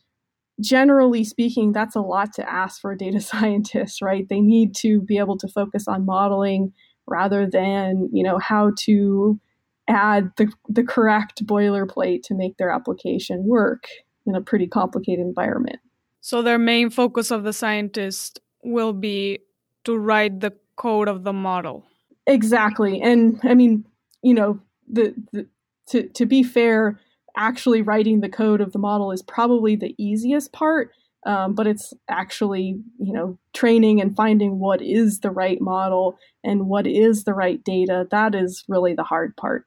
generally 0.59 1.23
speaking, 1.23 1.71
that's 1.71 1.95
a 1.95 2.01
lot 2.01 2.33
to 2.33 2.49
ask 2.49 2.81
for 2.81 2.91
a 2.91 2.97
data 2.97 3.21
scientist, 3.21 4.01
right? 4.01 4.27
They 4.27 4.41
need 4.41 4.75
to 4.77 5.01
be 5.01 5.17
able 5.17 5.37
to 5.39 5.47
focus 5.47 5.87
on 5.87 6.05
modeling 6.05 6.73
rather 7.07 7.47
than, 7.47 8.09
you 8.11 8.23
know, 8.23 8.39
how 8.39 8.71
to 8.79 9.39
add 9.87 10.31
the, 10.37 10.51
the 10.67 10.83
correct 10.83 11.45
boilerplate 11.45 12.23
to 12.23 12.33
make 12.33 12.57
their 12.57 12.71
application 12.71 13.43
work 13.45 13.87
in 14.25 14.35
a 14.35 14.41
pretty 14.41 14.67
complicated 14.67 15.23
environment. 15.23 15.77
So 16.21 16.41
their 16.41 16.57
main 16.57 16.89
focus 16.89 17.29
of 17.29 17.43
the 17.43 17.53
scientist 17.53 18.39
will 18.63 18.93
be 18.93 19.39
to 19.83 19.95
write 19.95 20.39
the 20.39 20.53
code 20.75 21.07
of 21.07 21.23
the 21.23 21.33
model. 21.33 21.85
Exactly. 22.25 22.99
And 22.99 23.39
I 23.43 23.53
mean, 23.53 23.85
you 24.23 24.33
know, 24.33 24.59
the, 24.87 25.13
the 25.31 25.47
to 25.89 26.09
to 26.09 26.25
be 26.25 26.41
fair, 26.41 26.99
actually 27.37 27.81
writing 27.81 28.21
the 28.21 28.29
code 28.29 28.61
of 28.61 28.71
the 28.71 28.79
model 28.79 29.11
is 29.11 29.21
probably 29.21 29.75
the 29.75 29.95
easiest 29.97 30.51
part. 30.53 30.91
Um, 31.25 31.55
but 31.55 31.65
it's 31.65 31.91
actually 32.07 32.79
you 32.99 33.11
know 33.11 33.39
training 33.53 33.99
and 33.99 34.15
finding 34.15 34.59
what 34.59 34.81
is 34.81 35.21
the 35.21 35.31
right 35.31 35.59
model 35.59 36.17
and 36.43 36.67
what 36.67 36.85
is 36.85 37.23
the 37.23 37.33
right 37.33 37.63
data. 37.63 38.07
That 38.11 38.35
is 38.35 38.63
really 38.67 38.93
the 38.93 39.03
hard 39.03 39.35
part. 39.35 39.65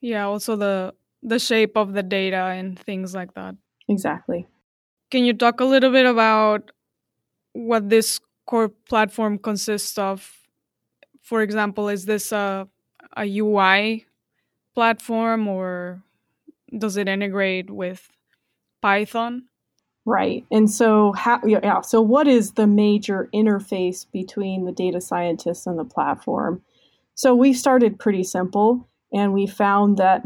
Yeah 0.00 0.24
also 0.24 0.56
the 0.56 0.94
the 1.22 1.38
shape 1.38 1.76
of 1.76 1.94
the 1.94 2.02
data 2.02 2.36
and 2.36 2.78
things 2.78 3.14
like 3.14 3.34
that. 3.34 3.56
Exactly. 3.88 4.46
Can 5.10 5.24
you 5.24 5.32
talk 5.32 5.60
a 5.60 5.64
little 5.64 5.90
bit 5.90 6.06
about 6.06 6.70
what 7.52 7.88
this 7.88 8.20
core 8.46 8.68
platform 8.68 9.38
consists 9.38 9.96
of? 9.98 10.30
For 11.22 11.40
example, 11.40 11.88
is 11.88 12.04
this 12.04 12.32
a, 12.32 12.68
a 13.16 13.38
UI 13.38 14.06
platform 14.74 15.48
or 15.48 16.02
does 16.78 16.96
it 16.96 17.08
integrate 17.08 17.70
with 17.70 18.08
Python? 18.82 19.44
Right. 20.06 20.44
And 20.50 20.70
so 20.70 21.12
how 21.12 21.40
yeah, 21.46 21.80
so 21.80 22.02
what 22.02 22.28
is 22.28 22.52
the 22.52 22.66
major 22.66 23.28
interface 23.34 24.04
between 24.12 24.66
the 24.66 24.72
data 24.72 25.00
scientists 25.00 25.66
and 25.66 25.78
the 25.78 25.84
platform? 25.84 26.62
So 27.14 27.34
we 27.34 27.52
started 27.54 27.98
pretty 27.98 28.24
simple 28.24 28.88
and 29.12 29.32
we 29.32 29.46
found 29.46 29.96
that 29.96 30.22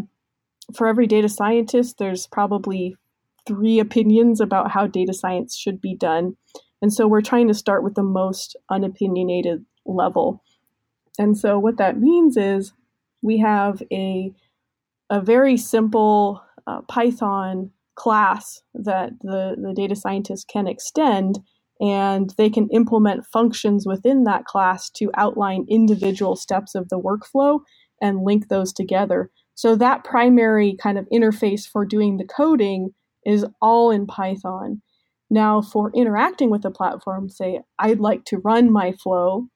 for 0.75 0.87
every 0.89 1.07
data 1.07 1.29
scientist 1.29 1.99
there's 1.99 2.27
probably 2.27 2.97
three 3.47 3.79
opinions 3.79 4.41
about 4.41 4.71
how 4.73 4.87
data 4.87 5.15
science 5.15 5.57
should 5.57 5.81
be 5.81 5.95
done. 5.95 6.37
And 6.83 6.93
so 6.93 7.07
we're 7.09 7.23
trying 7.23 7.49
to 7.49 7.55
start 7.55 7.83
with 7.83 7.95
the 7.95 8.03
most 8.03 8.57
unopinionated 8.71 9.65
level. 9.87 10.43
And 11.19 11.37
so 11.37 11.59
what 11.59 11.79
that 11.79 11.99
means 11.99 12.37
is 12.37 12.73
we 13.23 13.39
have 13.39 13.83
a, 13.91 14.33
a 15.11 15.21
very 15.21 15.57
simple 15.57 16.42
uh, 16.66 16.83
Python 16.83 17.71
class 17.94 18.62
that 18.75 19.11
the, 19.23 19.57
the 19.61 19.73
data 19.75 19.97
scientist 19.97 20.49
can 20.49 20.68
extend 20.68 21.40
and 21.81 22.33
they 22.37 22.51
can 22.51 22.68
implement 22.71 23.27
functions 23.27 23.87
within 23.87 24.25
that 24.25 24.44
class 24.44 24.90
to 24.90 25.11
outline 25.14 25.66
individual 25.68 26.37
steps 26.37 26.75
of 26.75 26.88
the 26.88 26.99
workflow 26.99 27.61
and 28.01 28.25
link 28.25 28.49
those 28.49 28.73
together. 28.73 29.31
So 29.55 29.75
that 29.77 30.05
primary 30.05 30.77
kind 30.81 30.99
of 30.99 31.09
interface 31.12 31.66
for 31.66 31.85
doing 31.85 32.16
the 32.16 32.25
coding 32.25 32.90
is 33.25 33.44
all 33.61 33.90
in 33.90 34.07
Python. 34.07 34.83
Now, 35.31 35.61
for 35.61 35.90
interacting 35.94 36.51
with 36.51 36.62
the 36.62 36.71
platform, 36.71 37.29
say, 37.29 37.61
I'd 37.79 38.01
like 38.01 38.25
to 38.27 38.38
run 38.38 38.73
my 38.73 38.92
flow 38.92 39.49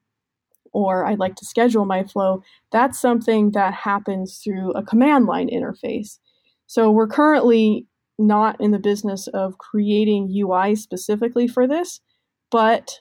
or 0.73 1.05
I'd 1.05 1.19
like 1.19 1.37
to 1.37 1.45
schedule 1.45 1.85
my 1.85 2.05
flow, 2.05 2.43
that's 2.71 3.01
something 3.01 3.51
that 3.53 3.75
happens 3.75 4.39
through 4.39 4.73
a 4.73 4.83
command 4.83 5.27
line 5.27 5.49
interface. 5.49 6.19
So 6.67 6.91
we're 6.91 7.09
currently 7.09 7.87
not 8.19 8.61
in 8.61 8.71
the 8.71 8.79
business 8.79 9.27
of 9.29 9.59
creating 9.59 10.33
UI 10.35 10.77
specifically 10.77 11.49
for 11.49 11.67
this, 11.67 12.01
but 12.51 13.01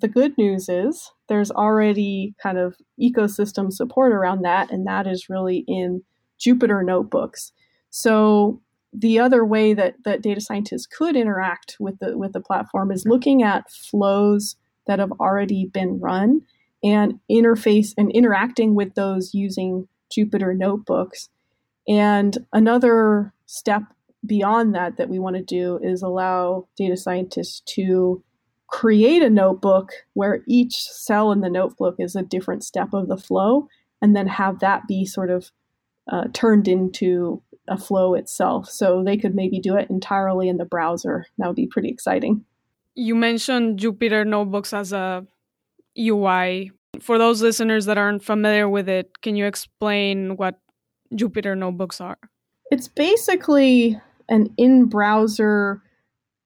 the 0.00 0.08
good 0.08 0.36
news 0.38 0.68
is 0.68 1.12
there's 1.28 1.50
already 1.50 2.34
kind 2.42 2.58
of 2.58 2.76
ecosystem 3.00 3.72
support 3.72 4.12
around 4.12 4.42
that, 4.42 4.70
and 4.70 4.86
that 4.86 5.06
is 5.06 5.28
really 5.28 5.64
in 5.68 6.02
Jupyter 6.40 6.84
notebooks. 6.84 7.52
So 7.90 8.60
the 8.92 9.18
other 9.18 9.44
way 9.44 9.74
that, 9.74 9.94
that 10.04 10.22
data 10.22 10.40
scientists 10.40 10.86
could 10.86 11.16
interact 11.16 11.76
with 11.78 11.98
the 11.98 12.16
with 12.16 12.32
the 12.32 12.40
platform 12.40 12.90
is 12.90 13.06
looking 13.06 13.42
at 13.42 13.70
flows 13.70 14.56
that 14.86 14.98
have 14.98 15.12
already 15.12 15.66
been 15.66 15.98
run 15.98 16.42
and 16.82 17.18
interface 17.30 17.92
and 17.96 18.10
interacting 18.12 18.74
with 18.74 18.94
those 18.94 19.34
using 19.34 19.88
Jupyter 20.10 20.56
notebooks. 20.56 21.28
And 21.88 22.36
another 22.52 23.32
step 23.46 23.82
beyond 24.24 24.74
that 24.74 24.96
that 24.96 25.08
we 25.08 25.18
want 25.18 25.36
to 25.36 25.42
do 25.42 25.78
is 25.82 26.02
allow 26.02 26.68
data 26.76 26.96
scientists 26.96 27.60
to 27.74 28.22
create 28.68 29.22
a 29.22 29.30
notebook 29.30 29.92
where 30.14 30.42
each 30.46 30.82
cell 30.82 31.32
in 31.32 31.40
the 31.40 31.50
notebook 31.50 31.96
is 31.98 32.16
a 32.16 32.22
different 32.22 32.64
step 32.64 32.88
of 32.94 33.08
the 33.08 33.16
flow 33.16 33.68
and 34.00 34.16
then 34.16 34.26
have 34.26 34.60
that 34.60 34.86
be 34.88 35.04
sort 35.04 35.30
of 35.30 35.50
uh, 36.10 36.24
turned 36.32 36.66
into 36.66 37.42
a 37.68 37.78
flow 37.78 38.14
itself. 38.14 38.68
So 38.68 39.04
they 39.04 39.16
could 39.16 39.34
maybe 39.34 39.60
do 39.60 39.76
it 39.76 39.90
entirely 39.90 40.48
in 40.48 40.56
the 40.56 40.64
browser. 40.64 41.26
That 41.38 41.46
would 41.46 41.56
be 41.56 41.66
pretty 41.66 41.88
exciting. 41.88 42.44
You 42.94 43.14
mentioned 43.14 43.78
Jupyter 43.78 44.26
Notebooks 44.26 44.72
as 44.72 44.92
a 44.92 45.26
UI. 45.98 46.72
For 47.00 47.18
those 47.18 47.42
listeners 47.42 47.86
that 47.86 47.98
aren't 47.98 48.22
familiar 48.22 48.68
with 48.68 48.88
it, 48.88 49.20
can 49.22 49.36
you 49.36 49.46
explain 49.46 50.36
what 50.36 50.58
Jupyter 51.14 51.56
Notebooks 51.56 52.00
are? 52.00 52.18
It's 52.70 52.88
basically 52.88 54.00
an 54.28 54.52
in 54.56 54.86
browser 54.86 55.82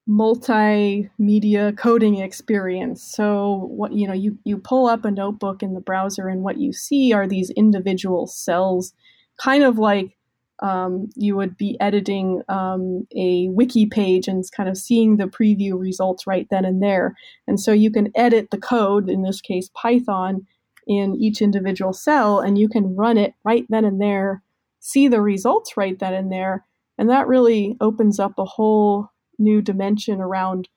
multimedia 0.08 1.76
coding 1.76 2.18
experience. 2.18 3.02
So 3.02 3.68
what 3.70 3.92
you 3.92 4.06
know, 4.06 4.12
you, 4.12 4.38
you 4.44 4.58
pull 4.58 4.86
up 4.86 5.04
a 5.04 5.10
notebook 5.10 5.62
in 5.62 5.74
the 5.74 5.80
browser 5.80 6.28
and 6.28 6.42
what 6.42 6.58
you 6.58 6.72
see 6.72 7.12
are 7.12 7.26
these 7.26 7.50
individual 7.50 8.26
cells, 8.26 8.92
kind 9.38 9.64
of 9.64 9.78
like 9.78 10.15
um, 10.60 11.10
you 11.14 11.36
would 11.36 11.56
be 11.56 11.76
editing 11.80 12.42
um, 12.48 13.06
a 13.16 13.48
wiki 13.48 13.86
page 13.86 14.26
and 14.28 14.44
kind 14.56 14.68
of 14.68 14.78
seeing 14.78 15.16
the 15.16 15.26
preview 15.26 15.78
results 15.78 16.26
right 16.26 16.46
then 16.50 16.64
and 16.64 16.82
there. 16.82 17.14
And 17.46 17.60
so 17.60 17.72
you 17.72 17.90
can 17.90 18.10
edit 18.14 18.50
the 18.50 18.58
code, 18.58 19.08
in 19.08 19.22
this 19.22 19.40
case 19.40 19.70
Python, 19.74 20.46
in 20.86 21.16
each 21.16 21.42
individual 21.42 21.92
cell, 21.92 22.40
and 22.40 22.58
you 22.58 22.68
can 22.68 22.96
run 22.96 23.18
it 23.18 23.34
right 23.44 23.66
then 23.68 23.84
and 23.84 24.00
there, 24.00 24.42
see 24.80 25.08
the 25.08 25.20
results 25.20 25.76
right 25.76 25.98
then 25.98 26.14
and 26.14 26.32
there. 26.32 26.64
And 26.96 27.10
that 27.10 27.26
really 27.26 27.76
opens 27.80 28.18
up 28.18 28.38
a 28.38 28.44
whole 28.44 29.10
new 29.38 29.60
dimension 29.60 30.20
around 30.20 30.68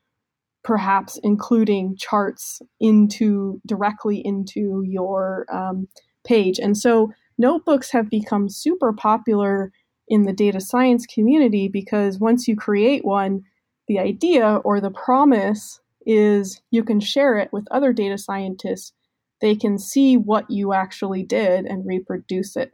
perhaps 0.64 1.18
including 1.24 1.96
charts 1.96 2.62
into 2.80 3.62
directly 3.66 4.22
into 4.26 4.84
your 4.86 5.46
um, 5.52 5.88
page. 6.26 6.60
And 6.60 6.78
so 6.78 7.12
notebooks 7.40 7.92
have 7.92 8.10
become 8.10 8.50
super 8.50 8.94
popular 8.94 9.72
in 10.08 10.24
the 10.24 10.34
data 10.34 10.60
science 10.60 11.06
community 11.06 11.68
because 11.68 12.20
once 12.20 12.48
you 12.48 12.56
create 12.56 13.06
one, 13.06 13.44
the 13.88 13.98
idea 13.98 14.58
or 14.64 14.80
the 14.80 14.92
promise 14.92 15.80
is 16.06 16.62
you 16.70 16.84
can 16.84 17.00
share 17.00 17.38
it 17.38 17.52
with 17.52 17.68
other 17.72 17.94
data 17.94 18.18
scientists. 18.18 18.94
They 19.42 19.56
can 19.56 19.80
see 19.80 20.18
what 20.18 20.50
you 20.52 20.74
actually 20.74 21.24
did 21.24 21.66
and 21.66 21.88
reproduce 21.88 22.56
it. 22.56 22.72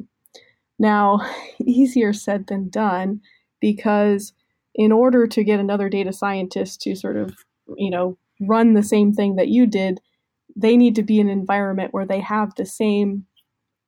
Now, 0.80 1.22
easier 1.66 2.12
said 2.12 2.48
than 2.48 2.70
done 2.70 3.22
because 3.62 4.34
in 4.74 4.92
order 4.92 5.28
to 5.28 5.44
get 5.44 5.60
another 5.60 5.90
data 5.90 6.12
scientist 6.12 6.82
to 6.82 6.96
sort 6.96 7.18
of, 7.18 7.36
you 7.78 7.90
know, 7.90 8.18
run 8.42 8.74
the 8.74 8.84
same 8.84 9.14
thing 9.14 9.36
that 9.36 9.48
you 9.48 9.66
did, 9.66 10.02
they 10.56 10.76
need 10.76 10.96
to 10.96 11.04
be 11.04 11.20
in 11.20 11.28
an 11.28 11.40
environment 11.40 11.94
where 11.94 12.06
they 12.06 12.20
have 12.20 12.56
the 12.56 12.66
same 12.66 13.26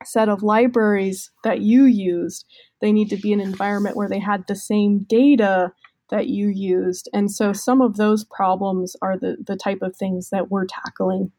set 0.08 0.30
of 0.30 0.44
libraries 0.44 1.32
that 1.44 1.62
you 1.62 1.86
used. 1.86 2.46
They 2.82 2.92
need 2.92 3.10
to 3.10 3.18
be 3.18 3.34
an 3.34 3.40
environment 3.40 3.96
where 3.96 4.10
they 4.10 4.20
had 4.20 4.46
the 4.48 4.56
same 4.56 5.00
data 5.00 5.72
that 6.10 6.28
you 6.28 6.48
used. 6.48 7.10
And 7.14 7.32
so 7.32 7.54
some 7.54 7.82
of 7.82 7.98
those 7.98 8.24
problems 8.24 8.96
are 9.02 9.18
the, 9.18 9.38
the 9.46 9.58
type 9.58 9.82
of 9.82 9.96
things 9.96 10.30
that 10.30 10.50
we're 10.50 10.66
tackling. 10.66 11.32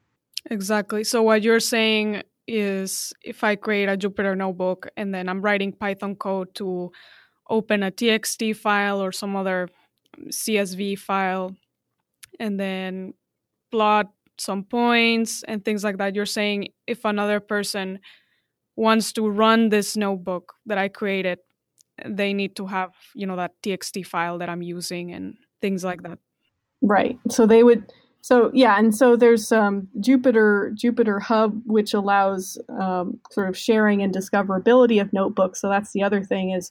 Exactly. 0.50 1.04
So 1.04 1.22
what 1.22 1.42
you're 1.42 1.60
saying 1.60 2.22
is 2.46 3.12
if 3.22 3.44
I 3.44 3.56
create 3.56 3.88
a 3.88 3.96
Jupyter 3.96 4.36
notebook 4.36 4.88
and 4.96 5.14
then 5.14 5.28
I'm 5.28 5.42
writing 5.42 5.72
Python 5.72 6.16
code 6.16 6.54
to 6.56 6.90
open 7.50 7.82
a 7.82 7.90
txt 7.90 8.56
file 8.56 9.02
or 9.02 9.12
some 9.12 9.36
other 9.36 9.68
CSV 10.28 10.98
file 10.98 11.54
and 12.38 12.58
then 12.58 13.14
plot 13.70 14.10
some 14.38 14.64
points 14.64 15.42
and 15.44 15.64
things 15.64 15.84
like 15.84 15.98
that. 15.98 16.14
You're 16.14 16.26
saying 16.26 16.68
if 16.86 17.04
another 17.04 17.40
person 17.40 18.00
wants 18.78 19.12
to 19.12 19.28
run 19.28 19.70
this 19.70 19.96
notebook 19.96 20.54
that 20.66 20.78
I 20.78 20.88
created, 20.88 21.40
they 22.06 22.32
need 22.32 22.54
to 22.56 22.66
have, 22.66 22.92
you 23.14 23.26
know, 23.26 23.36
that 23.36 23.52
txt 23.62 24.06
file 24.06 24.38
that 24.38 24.48
I'm 24.48 24.62
using 24.62 25.12
and 25.12 25.34
things 25.60 25.82
like 25.84 26.02
that. 26.04 26.18
Right. 26.80 27.18
So 27.28 27.44
they 27.46 27.64
would 27.64 27.92
so 28.20 28.50
yeah, 28.52 28.78
and 28.78 28.94
so 28.94 29.16
there's 29.16 29.52
um, 29.52 29.88
Jupyter 30.00 30.72
Jupyter 30.76 31.20
Hub, 31.20 31.60
which 31.64 31.94
allows 31.94 32.58
um, 32.80 33.18
sort 33.30 33.48
of 33.48 33.56
sharing 33.56 34.02
and 34.02 34.14
discoverability 34.14 35.00
of 35.00 35.12
notebooks. 35.12 35.60
So 35.60 35.68
that's 35.68 35.92
the 35.92 36.02
other 36.02 36.22
thing 36.22 36.50
is 36.50 36.70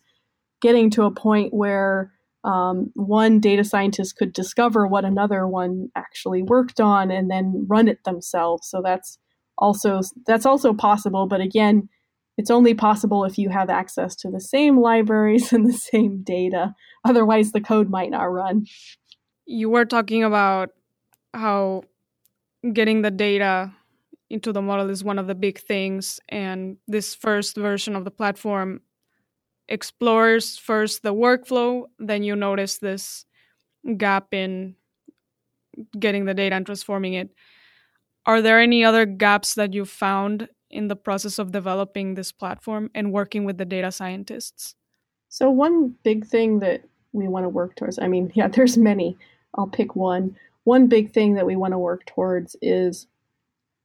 getting 0.61 0.89
to 0.91 1.03
a 1.03 1.11
point 1.11 1.53
where 1.53 2.11
um, 2.43 2.91
one 2.93 3.39
data 3.39 3.63
scientist 3.63 4.17
could 4.17 4.33
discover 4.33 4.87
what 4.87 5.03
another 5.05 5.47
one 5.47 5.89
actually 5.95 6.43
worked 6.43 6.79
on 6.79 7.11
and 7.11 7.29
then 7.29 7.65
run 7.67 7.87
it 7.87 8.03
themselves. 8.03 8.69
So 8.69 8.81
that's 8.83 9.17
also 9.57 10.01
that's 10.25 10.45
also 10.45 10.73
possible, 10.73 11.27
but 11.27 11.41
again, 11.41 11.89
it's 12.37 12.51
only 12.51 12.73
possible 12.73 13.25
if 13.25 13.37
you 13.37 13.49
have 13.49 13.69
access 13.69 14.15
to 14.17 14.29
the 14.29 14.39
same 14.39 14.79
libraries 14.79 15.51
and 15.53 15.67
the 15.67 15.73
same 15.73 16.23
data. 16.23 16.73
Otherwise, 17.03 17.51
the 17.51 17.61
code 17.61 17.89
might 17.89 18.11
not 18.11 18.31
run. 18.31 18.65
You 19.45 19.69
were 19.69 19.85
talking 19.85 20.23
about 20.23 20.69
how 21.33 21.83
getting 22.73 23.01
the 23.01 23.11
data 23.11 23.73
into 24.29 24.51
the 24.51 24.61
model 24.61 24.89
is 24.89 25.03
one 25.03 25.19
of 25.19 25.27
the 25.27 25.35
big 25.35 25.57
things, 25.57 26.19
and 26.27 26.77
this 26.87 27.15
first 27.15 27.55
version 27.55 27.95
of 27.95 28.03
the 28.03 28.11
platform 28.11 28.81
explores 29.69 30.57
first 30.57 31.03
the 31.03 31.13
workflow, 31.13 31.83
then 31.97 32.23
you 32.23 32.35
notice 32.35 32.77
this 32.77 33.25
gap 33.97 34.33
in 34.33 34.75
getting 35.97 36.25
the 36.25 36.33
data 36.33 36.55
and 36.55 36.65
transforming 36.65 37.13
it. 37.13 37.29
Are 38.25 38.41
there 38.41 38.59
any 38.59 38.83
other 38.83 39.05
gaps 39.05 39.55
that 39.55 39.73
you 39.73 39.85
found 39.85 40.49
in 40.77 40.87
the 40.87 40.95
process 40.95 41.39
of 41.39 41.51
developing 41.51 42.13
this 42.13 42.31
platform 42.31 42.91
and 42.93 43.11
working 43.11 43.43
with 43.43 43.57
the 43.57 43.65
data 43.65 43.91
scientists? 43.91 44.75
So, 45.27 45.49
one 45.49 45.95
big 46.03 46.25
thing 46.25 46.59
that 46.59 46.83
we 47.11 47.27
want 47.27 47.45
to 47.45 47.49
work 47.49 47.75
towards, 47.75 47.99
I 47.99 48.07
mean, 48.07 48.31
yeah, 48.35 48.47
there's 48.47 48.77
many. 48.77 49.17
I'll 49.55 49.67
pick 49.67 49.95
one. 49.95 50.37
One 50.63 50.87
big 50.87 51.13
thing 51.13 51.33
that 51.35 51.45
we 51.45 51.55
want 51.55 51.73
to 51.73 51.79
work 51.79 52.05
towards 52.05 52.55
is 52.61 53.07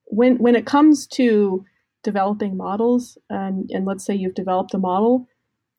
when 0.05 0.37
when 0.39 0.55
it 0.55 0.67
comes 0.67 1.07
to 1.19 1.65
developing 2.03 2.57
models, 2.57 3.17
and, 3.31 3.71
and 3.71 3.87
let's 3.87 4.05
say 4.05 4.15
you've 4.15 4.35
developed 4.35 4.75
a 4.75 4.79
model, 4.79 5.29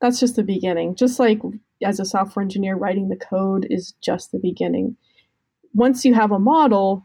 that's 0.02 0.19
just 0.19 0.36
the 0.36 0.43
beginning. 0.43 0.95
Just 0.95 1.19
like 1.19 1.39
as 1.84 1.99
a 1.99 2.06
software 2.06 2.41
engineer, 2.41 2.76
writing 2.76 3.10
the 3.10 3.15
code 3.15 3.67
is 3.69 3.93
just 4.02 4.32
the 4.32 4.39
beginning. 4.39 4.95
Once 5.73 6.06
you 6.06 6.13
have 6.13 6.32
a 6.32 6.39
model, 6.39 7.04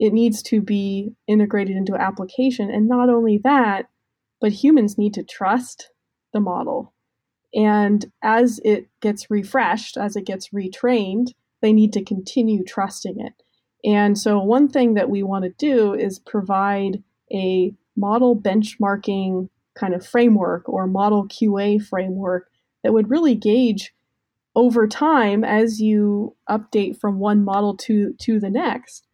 it 0.00 0.14
needs 0.14 0.42
to 0.42 0.62
be 0.62 1.12
integrated 1.28 1.76
into 1.76 1.94
application. 1.94 2.70
And 2.70 2.88
not 2.88 3.10
only 3.10 3.38
that, 3.44 3.90
but 4.40 4.50
humans 4.50 4.96
need 4.96 5.12
to 5.14 5.22
trust 5.22 5.90
the 6.32 6.40
model. 6.40 6.94
And 7.54 8.10
as 8.22 8.60
it 8.64 8.88
gets 9.02 9.30
refreshed, 9.30 9.98
as 9.98 10.16
it 10.16 10.24
gets 10.24 10.48
retrained, 10.48 11.32
they 11.60 11.74
need 11.74 11.92
to 11.92 12.02
continue 12.02 12.64
trusting 12.64 13.20
it. 13.20 13.34
And 13.84 14.18
so, 14.18 14.38
one 14.38 14.68
thing 14.68 14.94
that 14.94 15.10
we 15.10 15.22
want 15.22 15.44
to 15.44 15.50
do 15.50 15.94
is 15.94 16.18
provide 16.18 17.02
a 17.32 17.74
model 17.96 18.40
benchmarking 18.40 19.48
kind 19.74 19.94
of 19.94 20.06
framework 20.06 20.68
or 20.68 20.86
model 20.86 21.26
QA 21.26 21.84
framework 21.84 22.48
that 22.82 22.92
would 22.92 23.10
really 23.10 23.34
gauge 23.34 23.92
over 24.54 24.86
time 24.86 25.44
as 25.44 25.80
you 25.80 26.36
update 26.48 26.98
from 26.98 27.18
one 27.18 27.44
model 27.44 27.76
to 27.76 28.14
to 28.20 28.40
the 28.40 28.50
next 28.50 29.06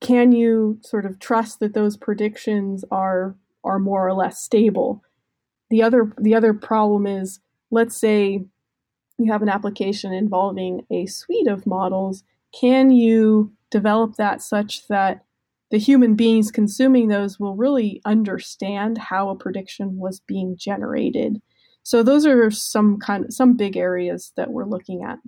can 0.00 0.32
you 0.32 0.78
sort 0.82 1.04
of 1.04 1.18
trust 1.18 1.60
that 1.60 1.74
those 1.74 1.96
predictions 1.96 2.84
are 2.90 3.34
are 3.64 3.78
more 3.78 4.06
or 4.06 4.14
less 4.14 4.42
stable 4.42 5.02
the 5.70 5.82
other 5.82 6.12
the 6.18 6.34
other 6.34 6.54
problem 6.54 7.06
is 7.06 7.40
let's 7.70 7.96
say 7.96 8.44
you 9.18 9.32
have 9.32 9.42
an 9.42 9.48
application 9.48 10.12
involving 10.12 10.84
a 10.90 11.06
suite 11.06 11.48
of 11.48 11.66
models 11.66 12.24
can 12.52 12.90
you 12.90 13.52
develop 13.70 14.16
that 14.16 14.42
such 14.42 14.88
that 14.88 15.24
the 15.70 15.78
human 15.78 16.16
beings 16.16 16.50
consuming 16.50 17.08
those 17.08 17.38
will 17.38 17.54
really 17.54 18.00
understand 18.04 18.98
how 18.98 19.28
a 19.28 19.36
prediction 19.36 19.96
was 19.96 20.20
being 20.20 20.56
generated. 20.56 21.40
So 21.82 22.02
those 22.02 22.26
are 22.26 22.50
some 22.50 22.98
kind 22.98 23.26
of, 23.26 23.32
some 23.32 23.56
big 23.56 23.76
areas 23.76 24.32
that 24.36 24.50
we're 24.50 24.66
looking 24.66 25.04
at. 25.04 25.18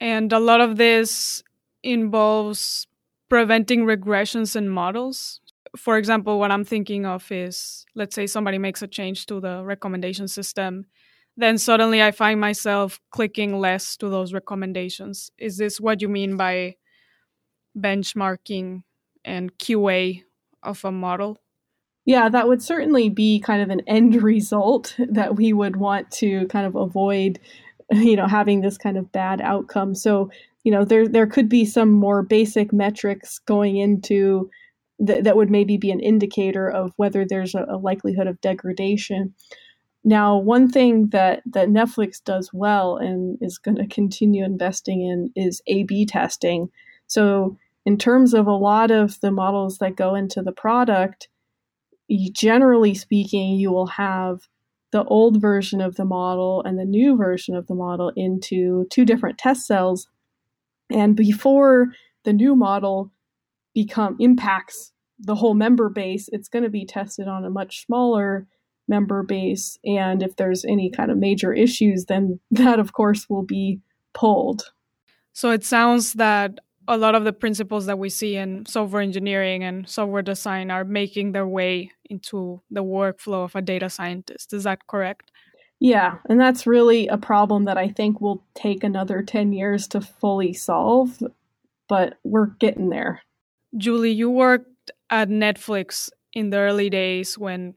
And 0.00 0.32
a 0.32 0.40
lot 0.40 0.60
of 0.60 0.76
this 0.76 1.42
involves 1.82 2.86
preventing 3.28 3.84
regressions 3.84 4.56
in 4.56 4.68
models. 4.68 5.40
For 5.76 5.98
example, 5.98 6.38
what 6.38 6.50
I'm 6.50 6.64
thinking 6.64 7.06
of 7.06 7.30
is 7.32 7.84
let's 7.94 8.14
say 8.14 8.26
somebody 8.26 8.58
makes 8.58 8.82
a 8.82 8.86
change 8.86 9.26
to 9.26 9.40
the 9.40 9.64
recommendation 9.64 10.28
system, 10.28 10.86
then 11.36 11.58
suddenly 11.58 12.02
I 12.02 12.12
find 12.12 12.40
myself 12.40 13.00
clicking 13.10 13.58
less 13.58 13.96
to 13.96 14.08
those 14.08 14.32
recommendations. 14.32 15.30
Is 15.38 15.56
this 15.56 15.80
what 15.80 16.00
you 16.00 16.08
mean 16.08 16.36
by 16.36 16.76
benchmarking 17.76 18.82
and 19.24 19.56
QA 19.58 20.22
of 20.62 20.84
a 20.84 20.92
model? 20.92 21.38
Yeah, 22.04 22.28
that 22.28 22.46
would 22.46 22.62
certainly 22.62 23.08
be 23.08 23.40
kind 23.40 23.62
of 23.62 23.70
an 23.70 23.80
end 23.86 24.22
result 24.22 24.94
that 24.98 25.36
we 25.36 25.52
would 25.52 25.76
want 25.76 26.10
to 26.12 26.46
kind 26.48 26.66
of 26.66 26.76
avoid 26.76 27.40
you 27.92 28.16
know 28.16 28.26
having 28.26 28.60
this 28.60 28.78
kind 28.78 28.96
of 28.96 29.10
bad 29.12 29.40
outcome. 29.40 29.94
So 29.94 30.30
you 30.64 30.72
know 30.72 30.84
there 30.84 31.06
there 31.06 31.26
could 31.26 31.48
be 31.48 31.64
some 31.64 31.90
more 31.92 32.22
basic 32.22 32.72
metrics 32.72 33.38
going 33.38 33.76
into 33.76 34.50
th- 35.06 35.24
that 35.24 35.36
would 35.36 35.50
maybe 35.50 35.76
be 35.76 35.90
an 35.90 36.00
indicator 36.00 36.68
of 36.68 36.92
whether 36.96 37.24
there's 37.24 37.54
a, 37.54 37.64
a 37.68 37.76
likelihood 37.76 38.26
of 38.26 38.40
degradation. 38.40 39.34
Now, 40.06 40.36
one 40.36 40.68
thing 40.70 41.08
that, 41.12 41.42
that 41.46 41.68
Netflix 41.68 42.22
does 42.22 42.50
well 42.52 42.98
and 42.98 43.38
is 43.40 43.56
going 43.56 43.78
to 43.78 43.86
continue 43.86 44.44
investing 44.44 45.00
in 45.00 45.32
is 45.34 45.62
A 45.66 45.84
B 45.84 46.04
testing. 46.04 46.68
So, 47.06 47.56
in 47.86 47.96
terms 47.96 48.34
of 48.34 48.46
a 48.46 48.52
lot 48.52 48.90
of 48.90 49.18
the 49.20 49.30
models 49.30 49.78
that 49.78 49.96
go 49.96 50.14
into 50.14 50.42
the 50.42 50.52
product, 50.52 51.28
you, 52.08 52.30
generally 52.30 52.94
speaking, 52.94 53.54
you 53.54 53.72
will 53.72 53.86
have 53.86 54.40
the 54.90 55.04
old 55.04 55.40
version 55.40 55.80
of 55.80 55.96
the 55.96 56.04
model 56.04 56.62
and 56.64 56.78
the 56.78 56.84
new 56.84 57.16
version 57.16 57.56
of 57.56 57.66
the 57.66 57.74
model 57.74 58.12
into 58.14 58.86
two 58.90 59.04
different 59.04 59.38
test 59.38 59.66
cells. 59.66 60.06
And 60.90 61.16
before 61.16 61.88
the 62.24 62.32
new 62.32 62.54
model 62.54 63.12
become 63.74 64.16
impacts 64.20 64.92
the 65.18 65.34
whole 65.34 65.54
member 65.54 65.88
base, 65.88 66.28
it's 66.32 66.48
going 66.48 66.64
to 66.64 66.70
be 66.70 66.84
tested 66.84 67.28
on 67.28 67.44
a 67.44 67.50
much 67.50 67.86
smaller 67.86 68.46
member 68.88 69.22
base. 69.22 69.78
And 69.84 70.22
if 70.22 70.36
there's 70.36 70.64
any 70.64 70.90
kind 70.90 71.10
of 71.10 71.18
major 71.18 71.52
issues, 71.52 72.06
then 72.06 72.40
that, 72.50 72.78
of 72.78 72.92
course, 72.92 73.28
will 73.28 73.44
be 73.44 73.80
pulled. 74.12 74.72
So 75.32 75.50
it 75.50 75.64
sounds 75.64 76.14
that 76.14 76.60
a 76.86 76.98
lot 76.98 77.14
of 77.14 77.24
the 77.24 77.32
principles 77.32 77.86
that 77.86 77.98
we 77.98 78.10
see 78.10 78.36
in 78.36 78.66
software 78.66 79.02
engineering 79.02 79.64
and 79.64 79.88
software 79.88 80.22
design 80.22 80.70
are 80.70 80.84
making 80.84 81.32
their 81.32 81.46
way 81.46 81.90
into 82.10 82.60
the 82.70 82.84
workflow 82.84 83.44
of 83.44 83.56
a 83.56 83.62
data 83.62 83.88
scientist. 83.88 84.52
Is 84.52 84.64
that 84.64 84.86
correct? 84.86 85.30
Yeah, 85.84 86.16
and 86.30 86.40
that's 86.40 86.66
really 86.66 87.08
a 87.08 87.18
problem 87.18 87.66
that 87.66 87.76
I 87.76 87.88
think 87.88 88.18
will 88.18 88.42
take 88.54 88.82
another 88.82 89.20
10 89.20 89.52
years 89.52 89.86
to 89.88 90.00
fully 90.00 90.54
solve, 90.54 91.22
but 91.90 92.14
we're 92.24 92.56
getting 92.58 92.88
there. 92.88 93.20
Julie, 93.76 94.10
you 94.10 94.30
worked 94.30 94.90
at 95.10 95.28
Netflix 95.28 96.08
in 96.32 96.48
the 96.48 96.56
early 96.56 96.88
days 96.88 97.36
when 97.36 97.74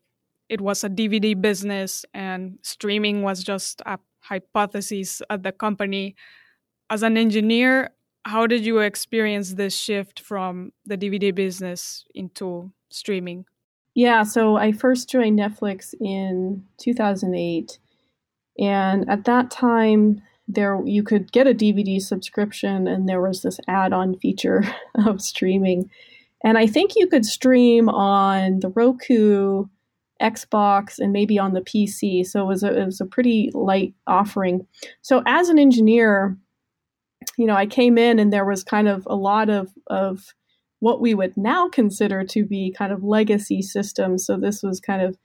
it 0.47 0.61
was 0.61 0.85
a 0.85 0.89
DVD 0.89 1.35
business 1.35 2.05
and 2.13 2.59
streaming 2.61 3.23
was 3.23 3.43
just 3.43 3.81
a 3.85 3.99
hypothesis 4.21 5.21
at 5.29 5.43
the 5.43 5.51
company. 5.51 6.15
As 6.89 7.03
an 7.03 7.17
engineer, 7.17 7.89
how 8.23 8.47
did 8.47 8.65
you 8.65 8.79
experience 8.79 9.55
this 9.55 9.77
shift 9.77 10.21
from 10.21 10.71
the 10.85 10.97
DVD 10.97 11.35
business 11.35 12.05
into 12.15 12.71
streaming? 12.89 13.43
Yeah, 13.95 14.23
so 14.23 14.55
I 14.55 14.71
first 14.71 15.09
joined 15.09 15.37
Netflix 15.37 15.93
in 15.99 16.63
2008 16.77 17.79
and 18.59 19.09
at 19.09 19.25
that 19.25 19.51
time 19.51 20.21
there 20.47 20.81
you 20.85 21.03
could 21.03 21.31
get 21.31 21.47
a 21.47 21.53
DVD 21.53 22.01
subscription 22.01 22.87
and 22.87 23.07
there 23.07 23.21
was 23.21 23.41
this 23.41 23.59
add-on 23.67 24.17
feature 24.17 24.63
of 25.05 25.21
streaming. 25.21 25.89
And 26.43 26.57
I 26.57 26.67
think 26.67 26.93
you 26.95 27.07
could 27.07 27.25
stream 27.25 27.89
on 27.89 28.59
the 28.59 28.69
Roku, 28.69 29.65
Xbox 30.21 30.99
and 30.99 31.11
maybe 31.11 31.37
on 31.37 31.53
the 31.53 31.61
PC. 31.61 32.25
So 32.25 32.43
it 32.43 32.47
was 32.47 32.63
a, 32.63 32.79
it 32.79 32.85
was 32.85 33.01
a 33.01 33.05
pretty 33.05 33.51
light 33.53 33.93
offering. 34.07 34.65
So 35.01 35.21
as 35.25 35.49
an 35.49 35.59
engineer, 35.59 36.37
you 37.37 37.45
know, 37.45 37.55
I 37.55 37.65
came 37.65 37.97
in 37.97 38.19
and 38.19 38.31
there 38.31 38.45
was 38.45 38.63
kind 38.63 38.87
of 38.87 39.05
a 39.09 39.15
lot 39.15 39.49
of 39.49 39.69
of 39.87 40.33
what 40.79 41.01
we 41.01 41.13
would 41.13 41.35
now 41.35 41.67
consider 41.67 42.23
to 42.23 42.45
be 42.45 42.73
kind 42.77 42.91
of 42.91 43.03
legacy 43.03 43.61
systems. 43.61 44.25
So 44.25 44.37
this 44.37 44.61
was 44.61 44.79
kind 44.79 45.01
of 45.01 45.17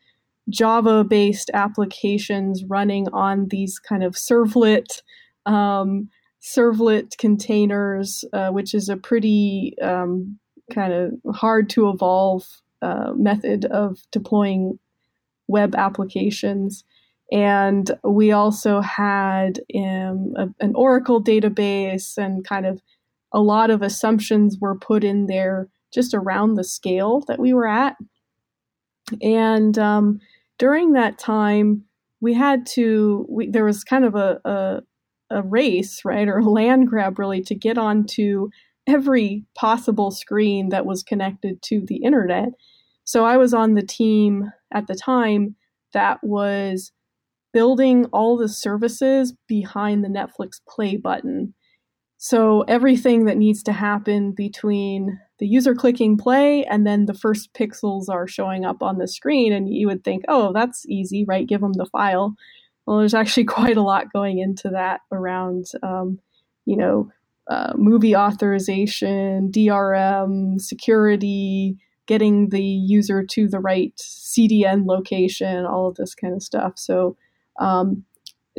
Java 0.49 1.05
based 1.05 1.51
applications 1.55 2.65
running 2.65 3.09
on 3.13 3.49
these 3.49 3.79
kind 3.79 4.03
of 4.03 4.15
servlet 4.15 5.03
um, 5.47 6.09
servlet 6.43 7.17
containers, 7.19 8.25
uh, 8.33 8.51
which 8.51 8.75
is 8.75 8.89
a 8.89 8.97
pretty 8.97 9.75
um, 9.81 10.39
kind 10.73 10.93
of 10.93 11.13
hard 11.35 11.71
to 11.71 11.89
evolve 11.89 12.47
uh, 12.81 13.13
method 13.15 13.65
of 13.67 13.99
deploying 14.11 14.79
web 15.47 15.75
applications. 15.75 16.85
And 17.31 17.91
we 18.05 18.33
also 18.33 18.81
had 18.81 19.61
um, 19.75 20.35
a, 20.37 20.49
an 20.61 20.75
Oracle 20.75 21.23
database, 21.23 22.19
and 22.19 22.47
kind 22.47 22.67
of 22.67 22.83
a 23.33 23.41
lot 23.41 23.71
of 23.71 23.81
assumptions 23.81 24.59
were 24.61 24.77
put 24.77 25.05
in 25.05 25.27
there 25.27 25.69
just 25.95 26.13
around 26.15 26.55
the 26.55 26.65
scale 26.65 27.21
that 27.29 27.39
we 27.39 27.55
were 27.55 27.69
at. 27.69 27.97
And 29.23 29.79
um, 29.79 30.21
during 30.59 30.93
that 30.93 31.19
time, 31.19 31.85
we 32.21 32.35
had 32.35 32.67
to, 32.67 33.27
we, 33.29 33.49
there 33.51 33.65
was 33.65 33.85
kind 33.85 34.05
of 34.05 34.15
a, 34.15 34.41
a, 34.45 34.81
a 35.31 35.43
race, 35.43 36.05
right, 36.05 36.29
or 36.29 36.39
a 36.39 36.49
land 36.49 36.89
grab 36.89 37.19
really 37.19 37.43
to 37.43 37.55
get 37.55 37.79
onto 37.79 38.49
every 38.87 39.45
possible 39.57 40.11
screen 40.11 40.69
that 40.71 40.87
was 40.87 41.03
connected 41.03 41.63
to 41.63 41.83
the 41.87 41.97
internet. 41.97 42.51
So 43.05 43.25
I 43.25 43.37
was 43.37 43.53
on 43.55 43.75
the 43.75 43.83
team 43.83 44.51
at 44.73 44.87
the 44.87 44.95
time 44.95 45.57
that 45.93 46.19
was 46.23 46.93
building 47.53 48.07
all 48.07 48.37
the 48.37 48.49
services 48.49 49.35
behind 49.47 50.05
the 50.05 50.09
Netflix 50.09 50.61
play 50.69 50.97
button. 50.97 51.55
So 52.25 52.61
everything 52.69 53.25
that 53.25 53.37
needs 53.37 53.65
to 53.65 53.73
happen 53.73 54.31
between 54.31 55.19
the 55.41 55.47
user 55.49 55.75
clicking 55.75 56.17
play 56.17 56.65
and 56.65 56.87
then 56.87 57.07
the 57.07 57.15
first 57.15 57.53
pixels 57.53 58.09
are 58.09 58.29
showing 58.29 58.65
up 58.65 58.81
on 58.81 58.99
the 58.99 59.09
screen, 59.09 59.53
and 59.53 59.69
you 59.69 59.89
would 59.89 60.05
think, 60.05 60.23
oh, 60.29 60.53
that's 60.53 60.87
easy, 60.87 61.25
right? 61.27 61.49
Give 61.49 61.61
them 61.61 61.73
the 61.73 61.87
file. 61.87 62.37
Well, 62.87 62.99
there's 62.99 63.13
actually 63.13 63.45
quite 63.59 63.77
a 63.77 63.83
lot 63.83 64.13
going 64.13 64.39
into 64.39 64.69
that 64.69 65.01
around, 65.11 65.65
um, 65.83 66.21
you 66.65 66.77
know, 66.77 67.11
uh, 67.51 67.73
movie 67.75 68.15
authorization, 68.15 69.51
DRM, 69.51 70.61
security, 70.61 71.77
getting 72.07 72.51
the 72.51 72.63
user 72.63 73.27
to 73.31 73.49
the 73.49 73.59
right 73.59 73.93
CDN 73.97 74.87
location, 74.87 75.67
all 75.67 75.89
of 75.89 75.97
this 75.97 76.15
kind 76.15 76.35
of 76.35 76.43
stuff. 76.45 76.75
So 76.77 77.17
um, 77.59 78.05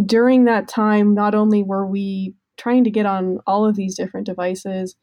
during 0.06 0.44
that 0.46 0.68
time, 0.68 1.14
not 1.14 1.34
only 1.34 1.64
were 1.64 1.88
we 1.88 2.34
trying 2.58 2.84
to 2.84 2.92
get 2.92 3.06
on 3.06 3.40
all 3.48 3.66
of 3.66 3.76
these 3.76 3.96
different 3.96 4.26
devices, 4.26 4.96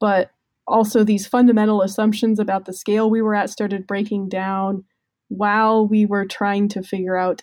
but 0.00 0.30
also 0.66 1.04
these 1.04 1.26
fundamental 1.26 1.82
assumptions 1.82 2.38
about 2.38 2.64
the 2.64 2.72
scale 2.72 3.10
we 3.10 3.22
were 3.22 3.34
at 3.34 3.50
started 3.50 3.86
breaking 3.86 4.28
down 4.28 4.84
while 5.28 5.86
we 5.86 6.06
were 6.06 6.24
trying 6.24 6.68
to 6.68 6.82
figure 6.82 7.16
out 7.16 7.42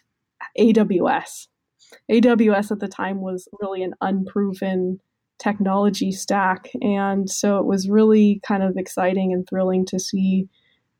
AWS. 0.57 1.47
AWS 2.09 2.71
at 2.71 2.79
the 2.79 2.87
time 2.87 3.21
was 3.21 3.47
really 3.59 3.83
an 3.83 3.93
unproven 4.01 4.99
technology 5.39 6.11
stack. 6.11 6.69
And 6.81 7.29
so 7.29 7.57
it 7.57 7.65
was 7.65 7.89
really 7.89 8.39
kind 8.45 8.63
of 8.63 8.77
exciting 8.77 9.33
and 9.33 9.47
thrilling 9.49 9.85
to 9.87 9.99
see 9.99 10.47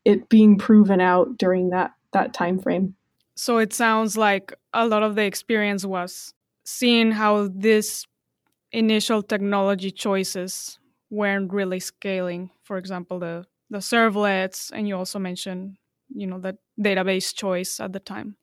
it 0.03 0.29
being 0.29 0.57
proven 0.57 0.99
out 0.99 1.37
during 1.37 1.69
that 1.69 1.91
that 2.13 2.33
time 2.33 2.59
frame. 2.59 2.95
So 3.35 3.59
it 3.59 3.71
sounds 3.71 4.17
like 4.17 4.53
a 4.73 4.87
lot 4.87 5.03
of 5.03 5.15
the 5.15 5.23
experience 5.23 5.85
was 5.85 6.33
seeing 6.65 7.11
how 7.11 7.49
this 7.53 8.05
initial 8.71 9.21
technology 9.21 9.91
choices 9.91 10.79
weren't 11.09 11.51
really 11.51 11.79
scaling. 11.79 12.49
For 12.63 12.77
example, 12.77 13.19
the 13.19 13.45
the 13.69 13.79
servlets, 13.79 14.71
and 14.73 14.87
you 14.87 14.97
also 14.97 15.19
mentioned, 15.19 15.77
you 16.13 16.27
know, 16.27 16.39
the 16.39 16.57
database 16.79 17.33
choice 17.33 17.79
at 17.79 17.93
the 17.93 17.99
time. 17.99 18.35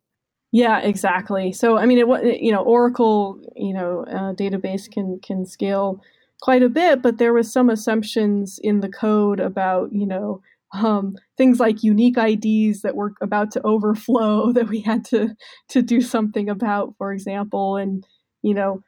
Yeah, 0.52 0.80
exactly. 0.80 1.52
So 1.52 1.76
I 1.76 1.86
mean, 1.86 1.98
it 1.98 2.08
was 2.08 2.22
you 2.40 2.52
know 2.52 2.62
Oracle 2.62 3.40
you 3.56 3.74
know 3.74 4.04
uh, 4.08 4.32
database 4.34 4.90
can 4.90 5.20
can 5.22 5.44
scale 5.44 6.02
quite 6.40 6.62
a 6.62 6.68
bit, 6.68 7.02
but 7.02 7.18
there 7.18 7.34
was 7.34 7.52
some 7.52 7.68
assumptions 7.68 8.58
in 8.62 8.80
the 8.80 8.88
code 8.88 9.40
about 9.40 9.92
you 9.92 10.06
know 10.06 10.40
um, 10.72 11.16
things 11.36 11.60
like 11.60 11.82
unique 11.82 12.16
IDs 12.18 12.82
that 12.82 12.94
were 12.94 13.12
about 13.20 13.50
to 13.52 13.62
overflow 13.66 14.52
that 14.54 14.68
we 14.68 14.80
had 14.80 15.04
to 15.06 15.36
to 15.68 15.82
do 15.82 16.00
something 16.00 16.48
about, 16.48 16.94
for 16.98 17.12
example, 17.12 17.76
and 17.76 18.06
you 18.42 18.54
know 18.54 18.82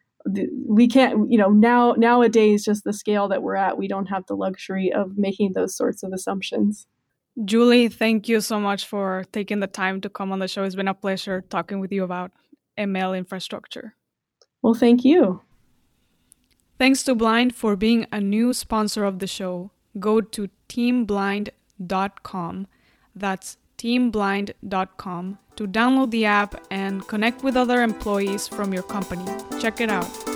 we 0.66 0.86
can't 0.86 1.30
you 1.30 1.38
know 1.38 1.48
now 1.48 1.92
nowadays 1.92 2.64
just 2.64 2.84
the 2.84 2.92
scale 2.92 3.28
that 3.28 3.42
we're 3.42 3.56
at 3.56 3.78
we 3.78 3.88
don't 3.88 4.06
have 4.06 4.26
the 4.26 4.36
luxury 4.36 4.92
of 4.92 5.16
making 5.16 5.52
those 5.54 5.74
sorts 5.74 6.02
of 6.02 6.12
assumptions 6.12 6.86
Julie, 7.44 7.88
thank 7.88 8.28
you 8.28 8.40
so 8.40 8.60
much 8.60 8.86
for 8.86 9.24
taking 9.32 9.60
the 9.60 9.66
time 9.66 10.00
to 10.02 10.10
come 10.10 10.32
on 10.32 10.40
the 10.40 10.48
show. 10.48 10.64
It's 10.64 10.74
been 10.74 10.88
a 10.88 10.94
pleasure 10.94 11.42
talking 11.42 11.80
with 11.80 11.92
you 11.92 12.04
about 12.04 12.32
ML 12.76 13.16
infrastructure. 13.16 13.94
Well, 14.62 14.74
thank 14.74 15.04
you. 15.04 15.40
Thanks 16.78 17.02
to 17.04 17.14
Blind 17.14 17.54
for 17.54 17.76
being 17.76 18.06
a 18.10 18.20
new 18.20 18.52
sponsor 18.52 19.04
of 19.04 19.20
the 19.20 19.26
show. 19.26 19.70
Go 19.98 20.20
to 20.20 20.48
teamblind.com. 20.68 22.66
That's 23.14 23.56
teamblind.com 23.80 25.38
to 25.56 25.66
download 25.66 26.10
the 26.10 26.26
app 26.26 26.54
and 26.70 27.06
connect 27.08 27.42
with 27.42 27.56
other 27.56 27.82
employees 27.82 28.46
from 28.46 28.74
your 28.74 28.82
company. 28.82 29.24
Check 29.58 29.80
it 29.80 29.90
out. 29.90 30.29